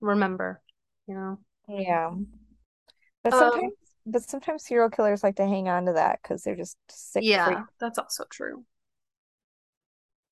[0.00, 0.62] remember,
[1.08, 1.38] you know.
[1.68, 2.14] Yeah.
[3.22, 3.74] But Um, sometimes
[4.06, 7.40] but sometimes serial killers like to hang on to that because they're just sick yeah,
[7.42, 7.66] freak.
[7.80, 8.64] that's also true.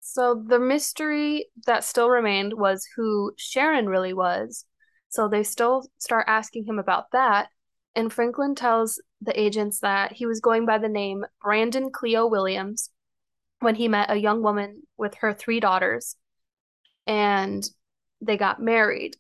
[0.01, 4.67] So the mystery that still remained was who Sharon really was.
[5.09, 7.49] So they still start asking him about that.
[7.95, 12.91] And Franklin tells the agents that he was going by the name Brandon Cleo Williams
[13.61, 16.17] when he met a young woman with her three daughters
[17.07, 17.69] and
[18.21, 19.17] they got married.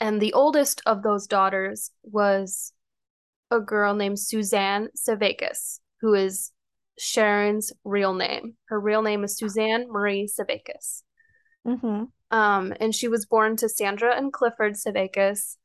[0.00, 2.72] And the oldest of those daughters was
[3.50, 6.52] a girl named Suzanne Sevakis, who is
[6.98, 8.56] Sharon's real name.
[8.66, 11.02] Her real name is Suzanne Marie Sevakis.
[11.66, 12.04] Mm-hmm.
[12.30, 15.56] Um, and she was born to Sandra and Clifford Sevakis,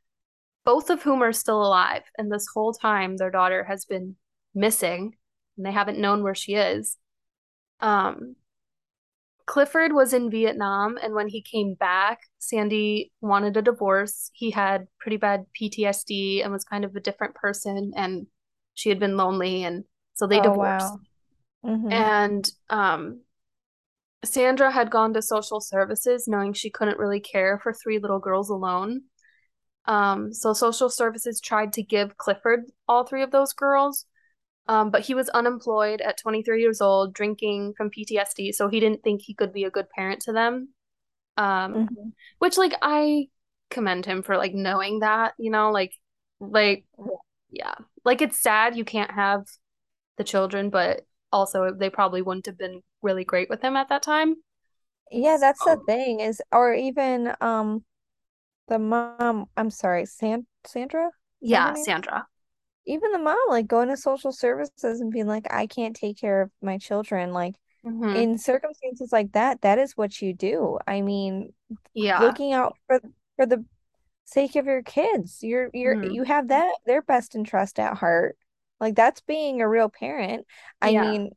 [0.65, 2.03] both of whom are still alive.
[2.17, 4.15] And this whole time, their daughter has been
[4.55, 5.15] missing,
[5.57, 6.97] and they haven't known where she is.
[7.79, 8.35] Um,
[9.45, 14.31] Clifford was in Vietnam, and when he came back, Sandy wanted a divorce.
[14.33, 18.27] He had pretty bad PTSD and was kind of a different person, and
[18.73, 19.83] she had been lonely, and
[20.13, 20.93] so they Oh divorced.
[20.93, 20.99] wow.
[21.65, 21.91] Mm-hmm.
[21.91, 23.21] And um,
[24.25, 28.49] Sandra had gone to social services knowing she couldn't really care for three little girls
[28.49, 29.03] alone.
[29.85, 34.05] Um, so social services tried to give Clifford all three of those girls,
[34.67, 39.03] um, but he was unemployed at 23 years old, drinking from PTSD, so he didn't
[39.03, 40.69] think he could be a good parent to them.
[41.37, 42.09] Um, Mm-hmm.
[42.39, 43.27] which like I
[43.69, 45.93] commend him for like knowing that, you know, like
[46.39, 46.85] like
[47.51, 47.75] yeah.
[48.05, 49.45] Like it's sad you can't have
[50.17, 54.03] the children, but also they probably wouldn't have been really great with him at that
[54.03, 54.35] time.
[55.11, 57.83] Yeah, that's the thing is, or even um
[58.73, 59.47] the mom.
[59.57, 61.07] I'm sorry, San Sandra.
[61.07, 61.75] Is that her yeah.
[61.75, 62.27] Sandra.
[62.85, 66.41] Even the mom, like going to social services and being like, I can't take care
[66.41, 67.31] of my children.
[67.33, 70.79] Like hmm in circumstances like that, that is what you do.
[70.87, 71.53] I mean,
[71.93, 72.19] Yeah.
[72.19, 73.01] looking out for
[73.37, 73.65] for the
[74.25, 75.39] sake of your kids.
[75.43, 78.37] You're you're hmm you have that their best interest at heart.
[78.79, 80.45] Like that's being a real parent.
[80.81, 80.93] I Yeah.
[80.93, 81.31] mean,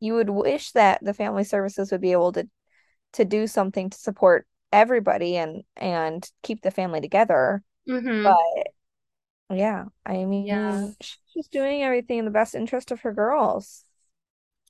[0.00, 2.48] you would wish that the family services would be able to
[3.14, 7.62] to do something to support everybody and and keep the family together.
[8.22, 8.44] But hmm
[9.50, 10.58] yeah, I Yeah.
[10.58, 13.84] mean, she's doing everything in the best interest of her girls.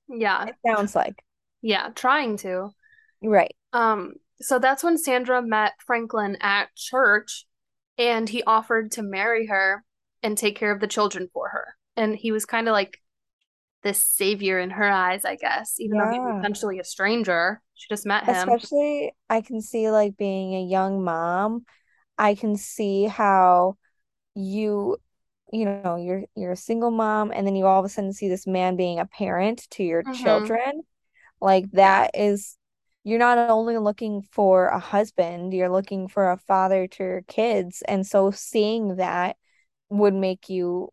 [0.08, 0.48] Yeah.
[0.48, 1.22] It sounds like.
[1.62, 2.74] Yeah, trying to.
[3.22, 3.54] Right.
[3.72, 7.46] Um, so that's when Sandra met Franklin at church
[7.98, 9.84] and he offered to marry her
[10.22, 11.76] and take care of the children for her.
[11.96, 12.98] And he was kind of like
[13.84, 16.38] this savior in her eyes, I guess, even though he's Yeah.
[16.38, 17.62] essentially a stranger.
[17.74, 18.56] She just met him.
[18.56, 21.66] Especially I can see like being a young mom,
[22.18, 23.76] I can see how
[24.34, 24.98] you
[25.52, 28.28] you know you're you're a single mom and then you all of a sudden see
[28.28, 30.82] this man being a parent to your hmm children
[31.40, 32.58] like that is
[33.04, 37.82] you're not only looking for a husband you're looking for a father to your kids
[37.88, 39.36] and so seeing that
[39.90, 40.90] would make you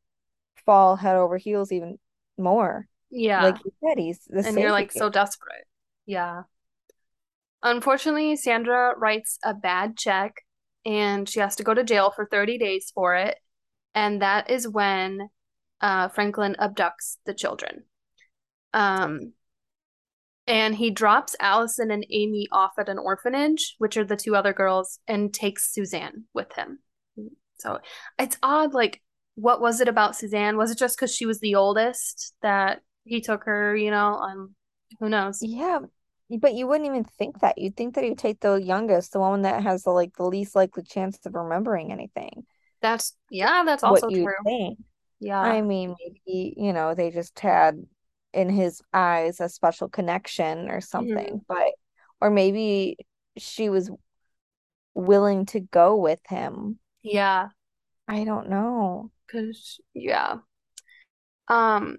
[0.66, 2.00] fall head over heels even
[2.38, 5.68] more Yeah, like you said he's the And you're like so desperate.
[6.06, 6.44] Yeah.
[7.64, 10.44] Unfortunately, Sandra writes a bad check
[10.86, 13.38] and she has to go to jail for 30 days for it.
[13.94, 15.30] And that is when
[15.80, 17.84] uh, Franklin abducts the children.
[18.74, 19.34] Um,
[20.48, 24.54] and he drops Allison and Amy off at an orphanage, which are the two other
[24.54, 26.80] girls, and takes Suzanne with him.
[27.60, 27.80] So
[28.18, 28.74] it's odd.
[28.74, 29.02] Like,
[29.36, 30.58] what was it about Suzanne?
[30.58, 33.76] Was it just because she was the oldest that he took her?
[33.76, 34.56] You know, um,
[35.00, 35.40] who knows?
[35.42, 35.80] yeah
[36.40, 39.42] but you wouldn't even think that you'd think that you'd take the youngest the one
[39.44, 42.46] that has the like the least likely chance of remembering anything
[42.82, 44.34] That's yeah, that's also true.
[44.44, 44.80] think
[45.20, 45.40] Yeah.
[45.42, 47.86] I mean, maybe, you know, they just had
[48.34, 51.74] in his eyes a special connection or hmm something, but
[52.22, 52.98] or maybe
[53.38, 53.92] she was
[54.94, 56.80] willing to go with him.
[57.04, 57.50] Yeah.
[58.08, 59.10] I don't know.
[59.28, 60.42] Cause yeah.
[61.48, 61.98] Um,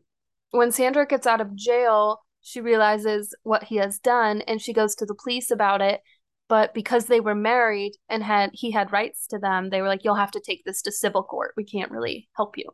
[0.50, 4.94] when Sandra gets out of jail, she realizes what he has done and she goes
[4.96, 6.00] to the police about it.
[6.48, 10.04] But because they were married and had he had rights to them, they were like,
[10.04, 11.54] You'll have to take this to civil court.
[11.56, 12.64] We can't really help you.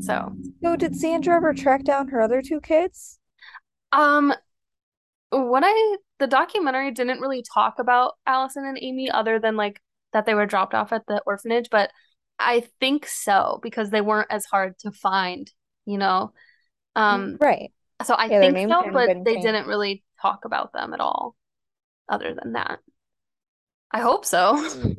[0.00, 0.32] So,
[0.62, 3.18] So did Sandra ever track down her other two kids?
[3.92, 4.34] um,
[5.30, 9.80] what I the documentary didn't really talk about Allison and Amy other than like
[10.12, 11.90] that they were dropped off at the orphanage, but
[12.38, 15.50] I think so because they weren't as hard to find,
[15.86, 16.32] you know.
[16.96, 17.72] Um, Right.
[18.04, 19.38] So I Yeah, think so, but they changed.
[19.38, 21.36] didn't really talk about them at all
[22.08, 22.80] other than that.
[23.90, 24.56] I hope so.
[24.74, 24.98] Mm.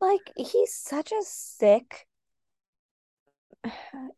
[0.00, 2.06] Like, he's such a sick,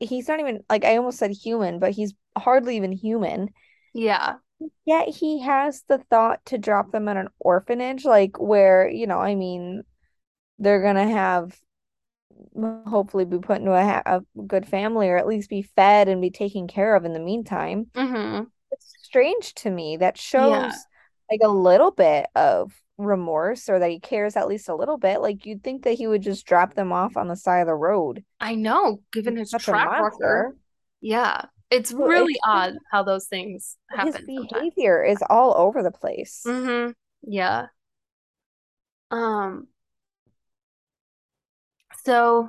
[0.00, 3.50] he's not even like I almost said human, but he's hardly even human.
[3.94, 4.38] Yeah.
[4.84, 9.18] Yet he has the thought to drop them at an orphanage, like where, you know,
[9.18, 9.84] I mean,
[10.58, 11.60] they're gonna have
[12.86, 16.20] hopefully be put into a, ha a good family or at least be fed and
[16.20, 17.90] be taken care of in the meantime.
[17.94, 19.96] hmm It's strange to me.
[19.98, 20.72] That Yeah.
[20.72, 20.86] shows
[21.30, 25.20] like a little bit of remorse or that he cares at least a little bit.
[25.22, 27.74] Like you'd think that he would just drop them off on the side of the
[27.74, 28.24] road.
[28.40, 30.58] I know, given his track record.
[31.00, 31.46] Yeah.
[31.70, 34.66] It's So really it's odd how those things his happen sometimes.
[34.66, 36.44] behavior is all over the place.
[36.44, 37.68] hmm Yeah.
[39.10, 39.68] Um,
[42.04, 42.48] so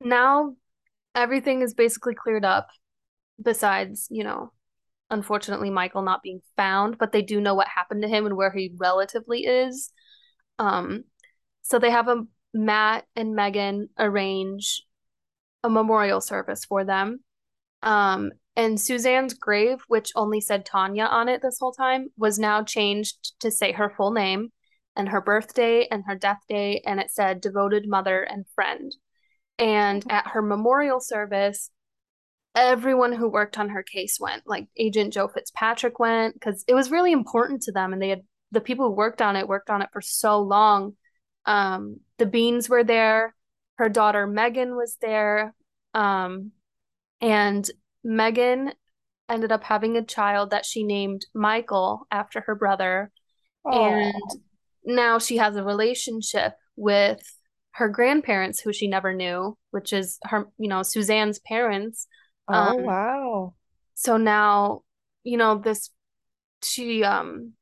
[0.00, 0.54] now
[1.14, 2.68] everything is basically cleared up
[3.42, 4.52] besides, you know,
[5.10, 8.52] unfortunately Michael not being found, but they do know what happened to him and where
[8.52, 9.90] he relatively is.
[10.58, 11.04] Um,
[11.62, 12.24] so they have a
[12.54, 14.82] Matt and Megan arrange
[15.62, 17.20] a memorial service for them.
[17.82, 22.62] Um, and Suzanne's grave, which only said Tonya on it this whole time, was now
[22.62, 24.50] changed to say her full name
[24.96, 28.94] and her birthday and her death day, and it said devoted mother and friend.
[29.58, 31.70] And at her memorial service,
[32.54, 34.42] everyone who worked on her case went.
[34.46, 38.22] Like Agent Joe Fitzpatrick went because it was really important to them, and they had
[38.52, 40.94] the people who worked on it worked on it for so long.
[41.44, 43.34] Um, the Beans were there.
[43.76, 45.54] Her daughter Megan was there.
[45.94, 46.52] Um,
[47.20, 47.68] and
[48.02, 48.72] Megan
[49.28, 53.10] ended up having a child that she named Michael after her brother.
[53.64, 54.14] And
[54.86, 57.20] now she has a relationship with
[57.72, 62.06] her grandparents who she never knew, which is her, you know, Suzanne's parents.
[62.48, 63.54] Oh, Um, wow.
[63.94, 64.82] so now,
[65.24, 65.90] you know, this
[66.62, 67.54] she um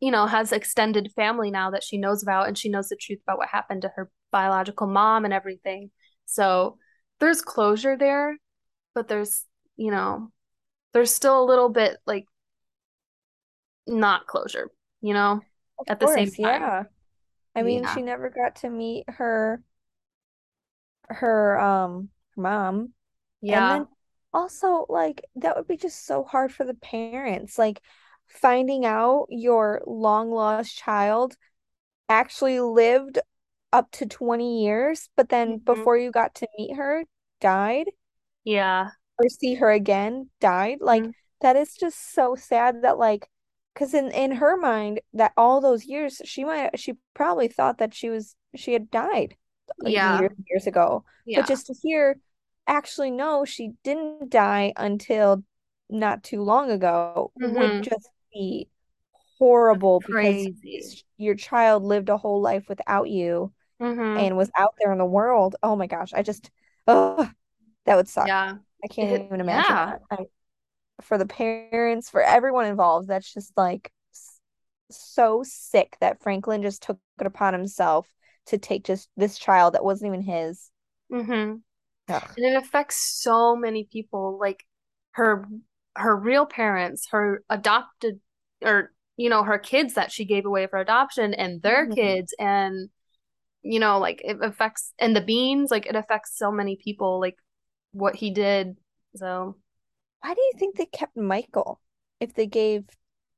[0.00, 3.20] you know, has extended family now that she knows about and she knows the truth
[3.22, 5.90] about what happened to her biological mom and everything.
[6.26, 6.78] So
[7.18, 8.38] there's closure there,
[8.94, 9.44] but there's,
[9.76, 10.30] you know,
[10.94, 12.26] there's still a little bit like
[13.86, 14.70] not closure,
[15.00, 15.44] you know,
[15.80, 16.72] Of at the same time.
[16.72, 16.84] yeah.
[17.56, 17.86] I mean, Yeah.
[17.86, 19.62] she never got to meet her
[21.08, 22.92] her um her mom.
[23.48, 23.70] And Yeah.
[23.70, 23.88] then
[24.32, 27.58] also like that would be just so hard for the parents.
[27.58, 27.80] Like
[28.28, 31.36] finding out your long lost child
[32.08, 33.18] actually lived
[33.72, 37.04] up to 20 years, but then hmm before you got to meet her,
[37.40, 37.88] died
[38.44, 38.90] Yeah.
[39.18, 40.78] or see her again, died.
[40.80, 41.12] Like Mhm.
[41.40, 43.28] that is just so sad that like
[43.74, 47.94] because in in her mind that all those years she might she probably thought that
[47.94, 49.36] she was she had died
[49.84, 50.00] like Yeah.
[50.00, 51.04] years years ago.
[51.34, 52.20] But just to hear
[52.66, 55.44] actually no, she didn't die until
[55.88, 58.68] not too long ago would hmm just be
[59.38, 60.50] horrible because
[61.18, 65.04] your child lived a whole life without you hmm and was out there in the
[65.06, 65.56] world.
[65.62, 66.50] Oh my gosh, I just
[66.86, 67.30] oh
[67.86, 68.32] that would suck.
[68.32, 68.58] Yeah.
[68.84, 69.98] I can't It, even imagine yeah.
[71.00, 71.16] That.
[71.16, 73.92] I, for the parents, for everyone involved, that's just like
[74.90, 78.08] so sick that Franklin just took it upon himself
[78.46, 80.70] to take just this child that wasn't even his.
[81.12, 81.56] Mm-hmm.
[82.08, 82.36] Ugh.
[82.36, 84.64] And it affects so many people, like
[85.12, 85.48] her
[85.96, 88.20] her real parents, her adopted
[88.62, 91.94] or you know, her kids that she gave away for adoption and their Mhm.
[91.96, 92.90] kids and
[93.62, 97.36] you know, like it affects and the beans, like it affects so many people, like
[97.92, 98.76] what he did.
[99.16, 99.56] So
[100.22, 101.80] Why do you think they kept Michael
[102.20, 102.84] if they gave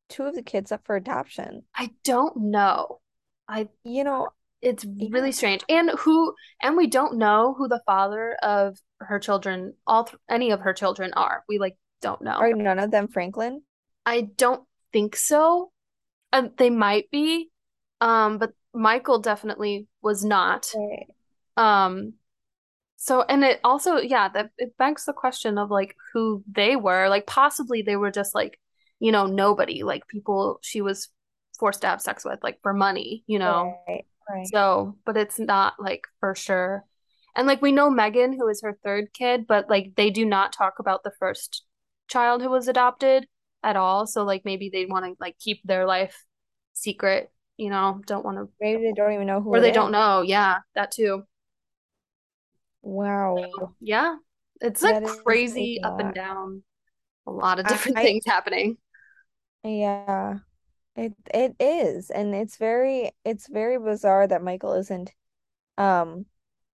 [0.09, 1.65] two of the kids up for adoption?
[1.75, 3.01] I don't know.
[3.49, 4.29] I You know,
[4.61, 5.63] it's yeah, really strange.
[5.69, 10.51] And who and we don't know who the father of her children, all th any
[10.51, 11.45] of her children are.
[11.49, 12.33] We like don't know.
[12.33, 13.63] are none of them Franklin?
[14.05, 15.71] I don't think so.
[16.33, 17.51] Uh, they might be,
[18.01, 20.73] um, but Michael definitely was not.
[20.75, 21.07] Right.
[21.57, 22.15] Um,
[23.03, 27.09] so and it also, yeah, that it begs the question of like who they were.
[27.09, 28.61] Like possibly they were just like,
[29.01, 31.09] you know, nobody, like people she was
[31.59, 33.77] forced to have sex with, like for money, you know.
[33.89, 34.07] Right.
[34.31, 34.47] Right.
[34.47, 36.85] So, but it's not like for sure.
[37.35, 40.53] And like we know Megan, who is her third kid, but like they do not
[40.53, 41.65] talk about the first
[42.07, 43.27] child who was adopted
[43.65, 44.07] at all.
[44.07, 46.25] So like maybe they want to like keep their life
[46.73, 49.91] secret, you know, don't want to, Maybe they don't even know who or they don't
[49.91, 50.23] know.
[50.23, 51.25] Yeah, that too.
[52.83, 53.75] Wow.
[53.81, 54.17] Yeah,
[54.61, 56.63] it's like That is a crazy up and down,
[57.27, 58.79] a lot of different I, things happening.
[59.65, 60.39] yeah,
[60.97, 62.11] it it is.
[62.11, 65.13] And it's very it's very bizarre that Michael isn't
[65.79, 66.27] um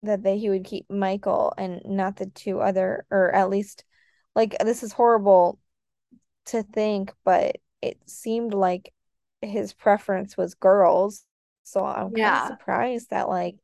[0.04, 3.86] that they he would keep Michael and not the two other or at least
[4.36, 5.60] like this is horrible
[6.48, 8.94] to think, but it seemed like
[9.42, 11.26] his preference was girls.
[11.64, 13.58] So I'm kind of surprised that like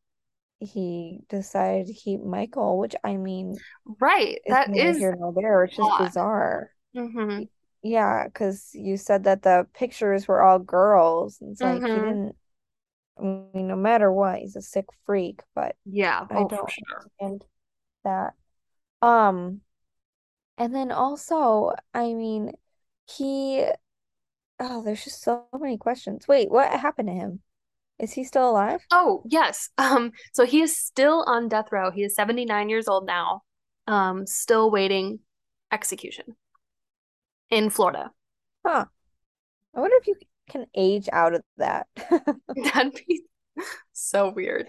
[0.62, 3.64] he decided to keep Michael, which I mean
[3.99, 4.39] right.
[4.49, 5.64] That is is here nor there.
[5.66, 6.72] It's just bizarre.
[6.95, 7.43] Mm-hmm.
[7.84, 11.41] Yeah, because you said that the pictures were all girls.
[11.41, 11.99] And it's like he Mm-hmm.
[11.99, 12.36] didn't,
[13.20, 16.28] I mean, no matter what, he's a sick freak, but Yeah.
[16.30, 17.12] I Oh, don't sure.
[17.20, 17.45] understand
[18.05, 18.36] that.
[19.01, 19.62] Um,
[20.57, 22.53] and then also, I mean,
[23.07, 23.68] he,
[24.59, 26.28] oh, there's just so many questions.
[26.28, 27.41] Wait, what happened to him?
[28.02, 28.82] Is he still alive?
[28.91, 29.70] Oh, yes.
[29.78, 31.91] Um, so he is still on death row.
[31.91, 33.43] He is 79 years old now.
[33.88, 35.20] Um, still waiting
[35.72, 36.36] execution
[37.49, 38.12] in Florida.
[38.66, 38.86] Huh.
[39.76, 40.16] I wonder if you
[40.49, 41.88] can age out of that.
[42.64, 43.22] That'd be
[43.93, 44.68] so weird.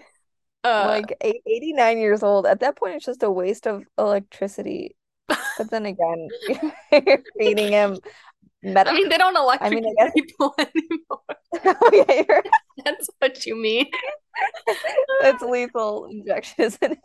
[0.63, 2.45] Uh, Like 89 years old.
[2.45, 4.95] At that point, it's just a waste of electricity
[5.57, 6.27] But then again,
[6.91, 7.97] you're feeding him
[8.85, 11.21] I mean, they don't I mean, electrocute I guess people anymore.
[11.65, 12.43] oh yeah, you're
[12.85, 13.87] That's what you mean.
[15.19, 16.99] that's lethal injection, isn't it?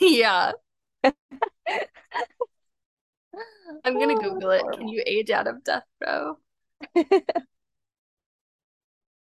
[0.00, 0.52] Yeah.
[3.84, 4.72] I'm gonna Oh, Google it.
[4.72, 6.38] Can you age out of death row?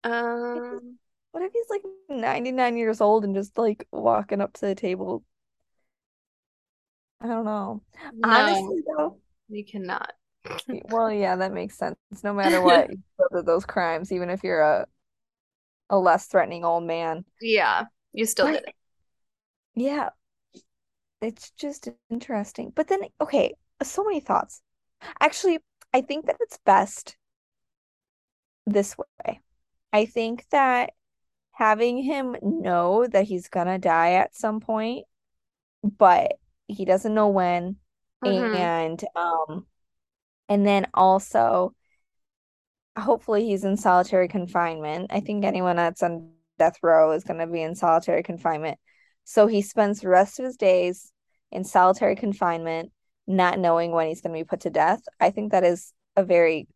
[0.04, 0.98] Um,
[1.32, 5.24] What if he's like 99 years old and just like walking up to the table?
[7.20, 7.82] I don't know.
[8.12, 10.12] no, Honestly, though, you cannot.
[10.68, 11.96] Well, yeah, that makes sense.
[12.22, 12.90] No matter what,
[13.44, 14.86] those crimes, even if you're a,
[15.90, 17.24] a less threatening old man.
[17.40, 18.74] Yeah, you still But did it.
[19.74, 20.10] yeah,
[21.22, 22.70] it's just interesting.
[22.74, 24.62] But then, okay, so many thoughts.
[25.20, 25.60] Actually,
[25.94, 27.16] I think that it's best
[28.66, 29.40] this way.
[29.92, 30.92] I think that
[31.52, 35.06] having him know that he's gonna die at some point,
[35.82, 36.34] but
[36.68, 37.76] he doesn't know when,
[38.22, 39.66] hmm and um,
[40.52, 41.72] and then also
[42.98, 45.06] hopefully he's in solitary confinement.
[45.10, 46.28] I think anyone that's on
[46.58, 48.78] death row is gonna be in solitary confinement.
[49.24, 51.10] So he spends the rest of his days
[51.50, 52.92] in solitary confinement,
[53.26, 55.00] not knowing when he's gonna be put to death.
[55.18, 56.68] I think that is a very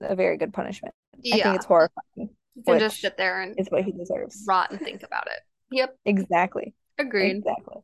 [0.00, 0.94] a very good punishment.
[1.18, 1.34] Yeah.
[1.34, 4.42] I think it's horrifying, you can just sit there and is what he deserves.
[4.48, 5.38] rot and think about it.
[5.70, 6.74] Yep, Exactly.
[6.98, 7.36] agreed.
[7.36, 7.82] Exactly.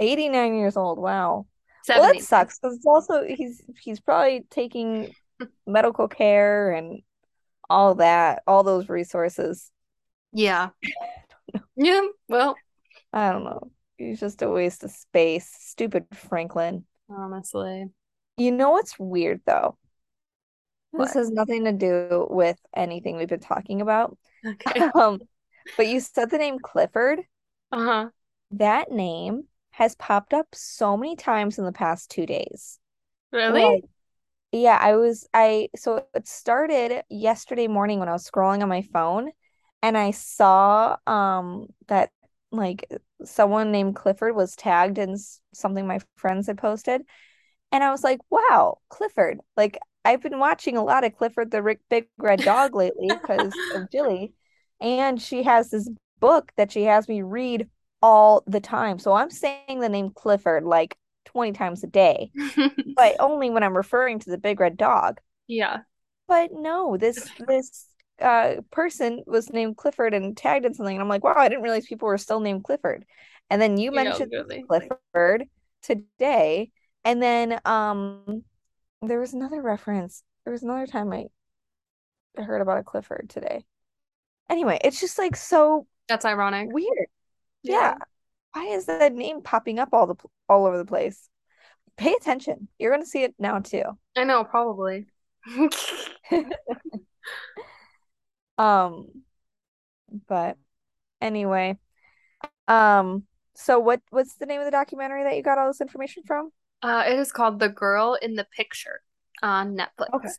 [0.00, 0.98] 89 years old.
[0.98, 1.46] Wow.
[1.88, 2.20] Well, that 70.
[2.20, 5.12] sucks because it's also he's he's probably taking
[5.66, 7.02] medical care and
[7.70, 9.70] all that, all those resources.
[10.32, 10.70] Yeah.
[11.76, 12.56] Yeah, well,
[13.12, 13.70] I don't know.
[13.96, 15.48] He's just a waste of space.
[15.58, 16.84] Stupid Franklin.
[17.08, 17.86] honestly.
[18.36, 19.78] You know what's weird though?
[20.92, 24.16] This has nothing to do with anything we've been talking about.
[24.46, 24.90] Okay.
[24.94, 25.20] Um,
[25.76, 27.20] but you said the name Clifford.
[27.72, 28.08] Uh-huh.
[28.52, 29.44] That name
[29.78, 32.80] has popped up so many times in the past two days.
[33.30, 33.62] Really?
[33.62, 33.84] Like,
[34.50, 38.82] yeah, I was I so it started yesterday morning when I was scrolling on my
[38.82, 39.30] phone
[39.80, 42.10] and I saw um that
[42.50, 42.92] like
[43.24, 45.16] someone named Clifford was tagged in
[45.54, 47.02] something my friends had posted
[47.70, 49.38] and I was like, wow, Clifford.
[49.56, 53.54] Like I've been watching a lot of Clifford the Rick Big Red Dog lately because
[53.76, 54.34] of Jilly
[54.80, 57.68] and she has this book that she has me read
[58.02, 58.98] all the time.
[58.98, 60.96] So I'm saying the name Clifford like
[61.26, 62.32] 20 times a day
[62.96, 65.20] but only when I'm referring to the big red dog.
[65.46, 65.82] Yeah.
[66.26, 67.86] But no, this this
[68.20, 71.62] uh person was named Clifford and tagged in something, and I'm like, wow, I didn't
[71.62, 73.04] realize people were still named Clifford.
[73.50, 74.68] And then you Yeah, mentioned really.
[74.68, 75.44] Clifford
[75.82, 76.70] today,
[77.04, 78.44] and then um
[79.02, 80.22] there was another reference.
[80.44, 81.28] There was another time I
[82.36, 83.64] heard about a Clifford today.
[84.50, 86.70] Anyway, it's just like so That's ironic.
[86.72, 87.08] weird.
[87.62, 87.74] Yeah.
[87.74, 87.94] Yeah.
[88.52, 90.16] Why is that name popping up all the
[90.48, 91.28] all over the place?
[91.96, 92.68] Pay attention.
[92.78, 93.84] You're gonna see it now too.
[94.16, 95.06] I know, probably.
[98.58, 99.06] Um,
[100.26, 100.58] but
[101.20, 101.78] anyway,
[102.66, 103.22] um,
[103.54, 106.50] so what what's the name of the documentary that you got all this information from?
[106.82, 109.00] Uh, it is called The Girl in the Picture
[109.42, 110.38] on Netflix.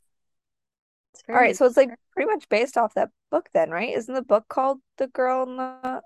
[1.14, 3.96] It's All right, so it's like pretty much based off that book then, right?
[3.96, 6.02] Isn't the book called The Girl in the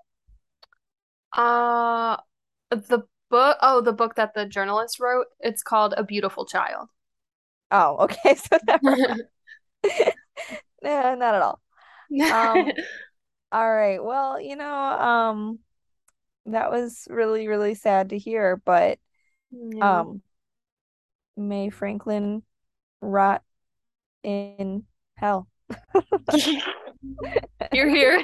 [1.34, 2.16] Uh,
[2.70, 6.90] the book, oh, the book that the journalist wrote, it's called A Beautiful Child.
[7.70, 8.98] Oh, okay, so never.
[10.82, 11.60] Nah, not at all.
[12.30, 12.74] Um,
[13.52, 14.02] all right.
[14.02, 15.60] Well, you know, um,
[16.46, 18.98] that was really, really sad to hear, but
[19.50, 20.04] Yeah.
[20.04, 20.22] um,
[21.36, 22.42] may Franklin
[23.00, 23.42] rot
[24.24, 24.84] in
[25.16, 25.48] hell.
[27.72, 28.20] You're here.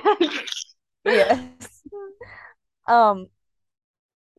[1.04, 1.82] Yes.
[2.86, 3.28] Um,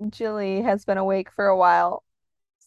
[0.10, 2.04] Jilly has been awake for a while,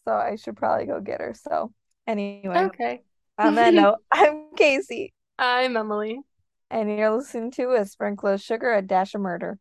[0.04, 1.34] so I should probably go get her.
[1.34, 1.72] So,
[2.06, 3.02] anyway, Okay.
[3.38, 6.20] on that note, I'm Casey, I'm Emily.
[6.70, 9.58] and you're listening to A Sprinkle of Sugar, A Dash of Murder.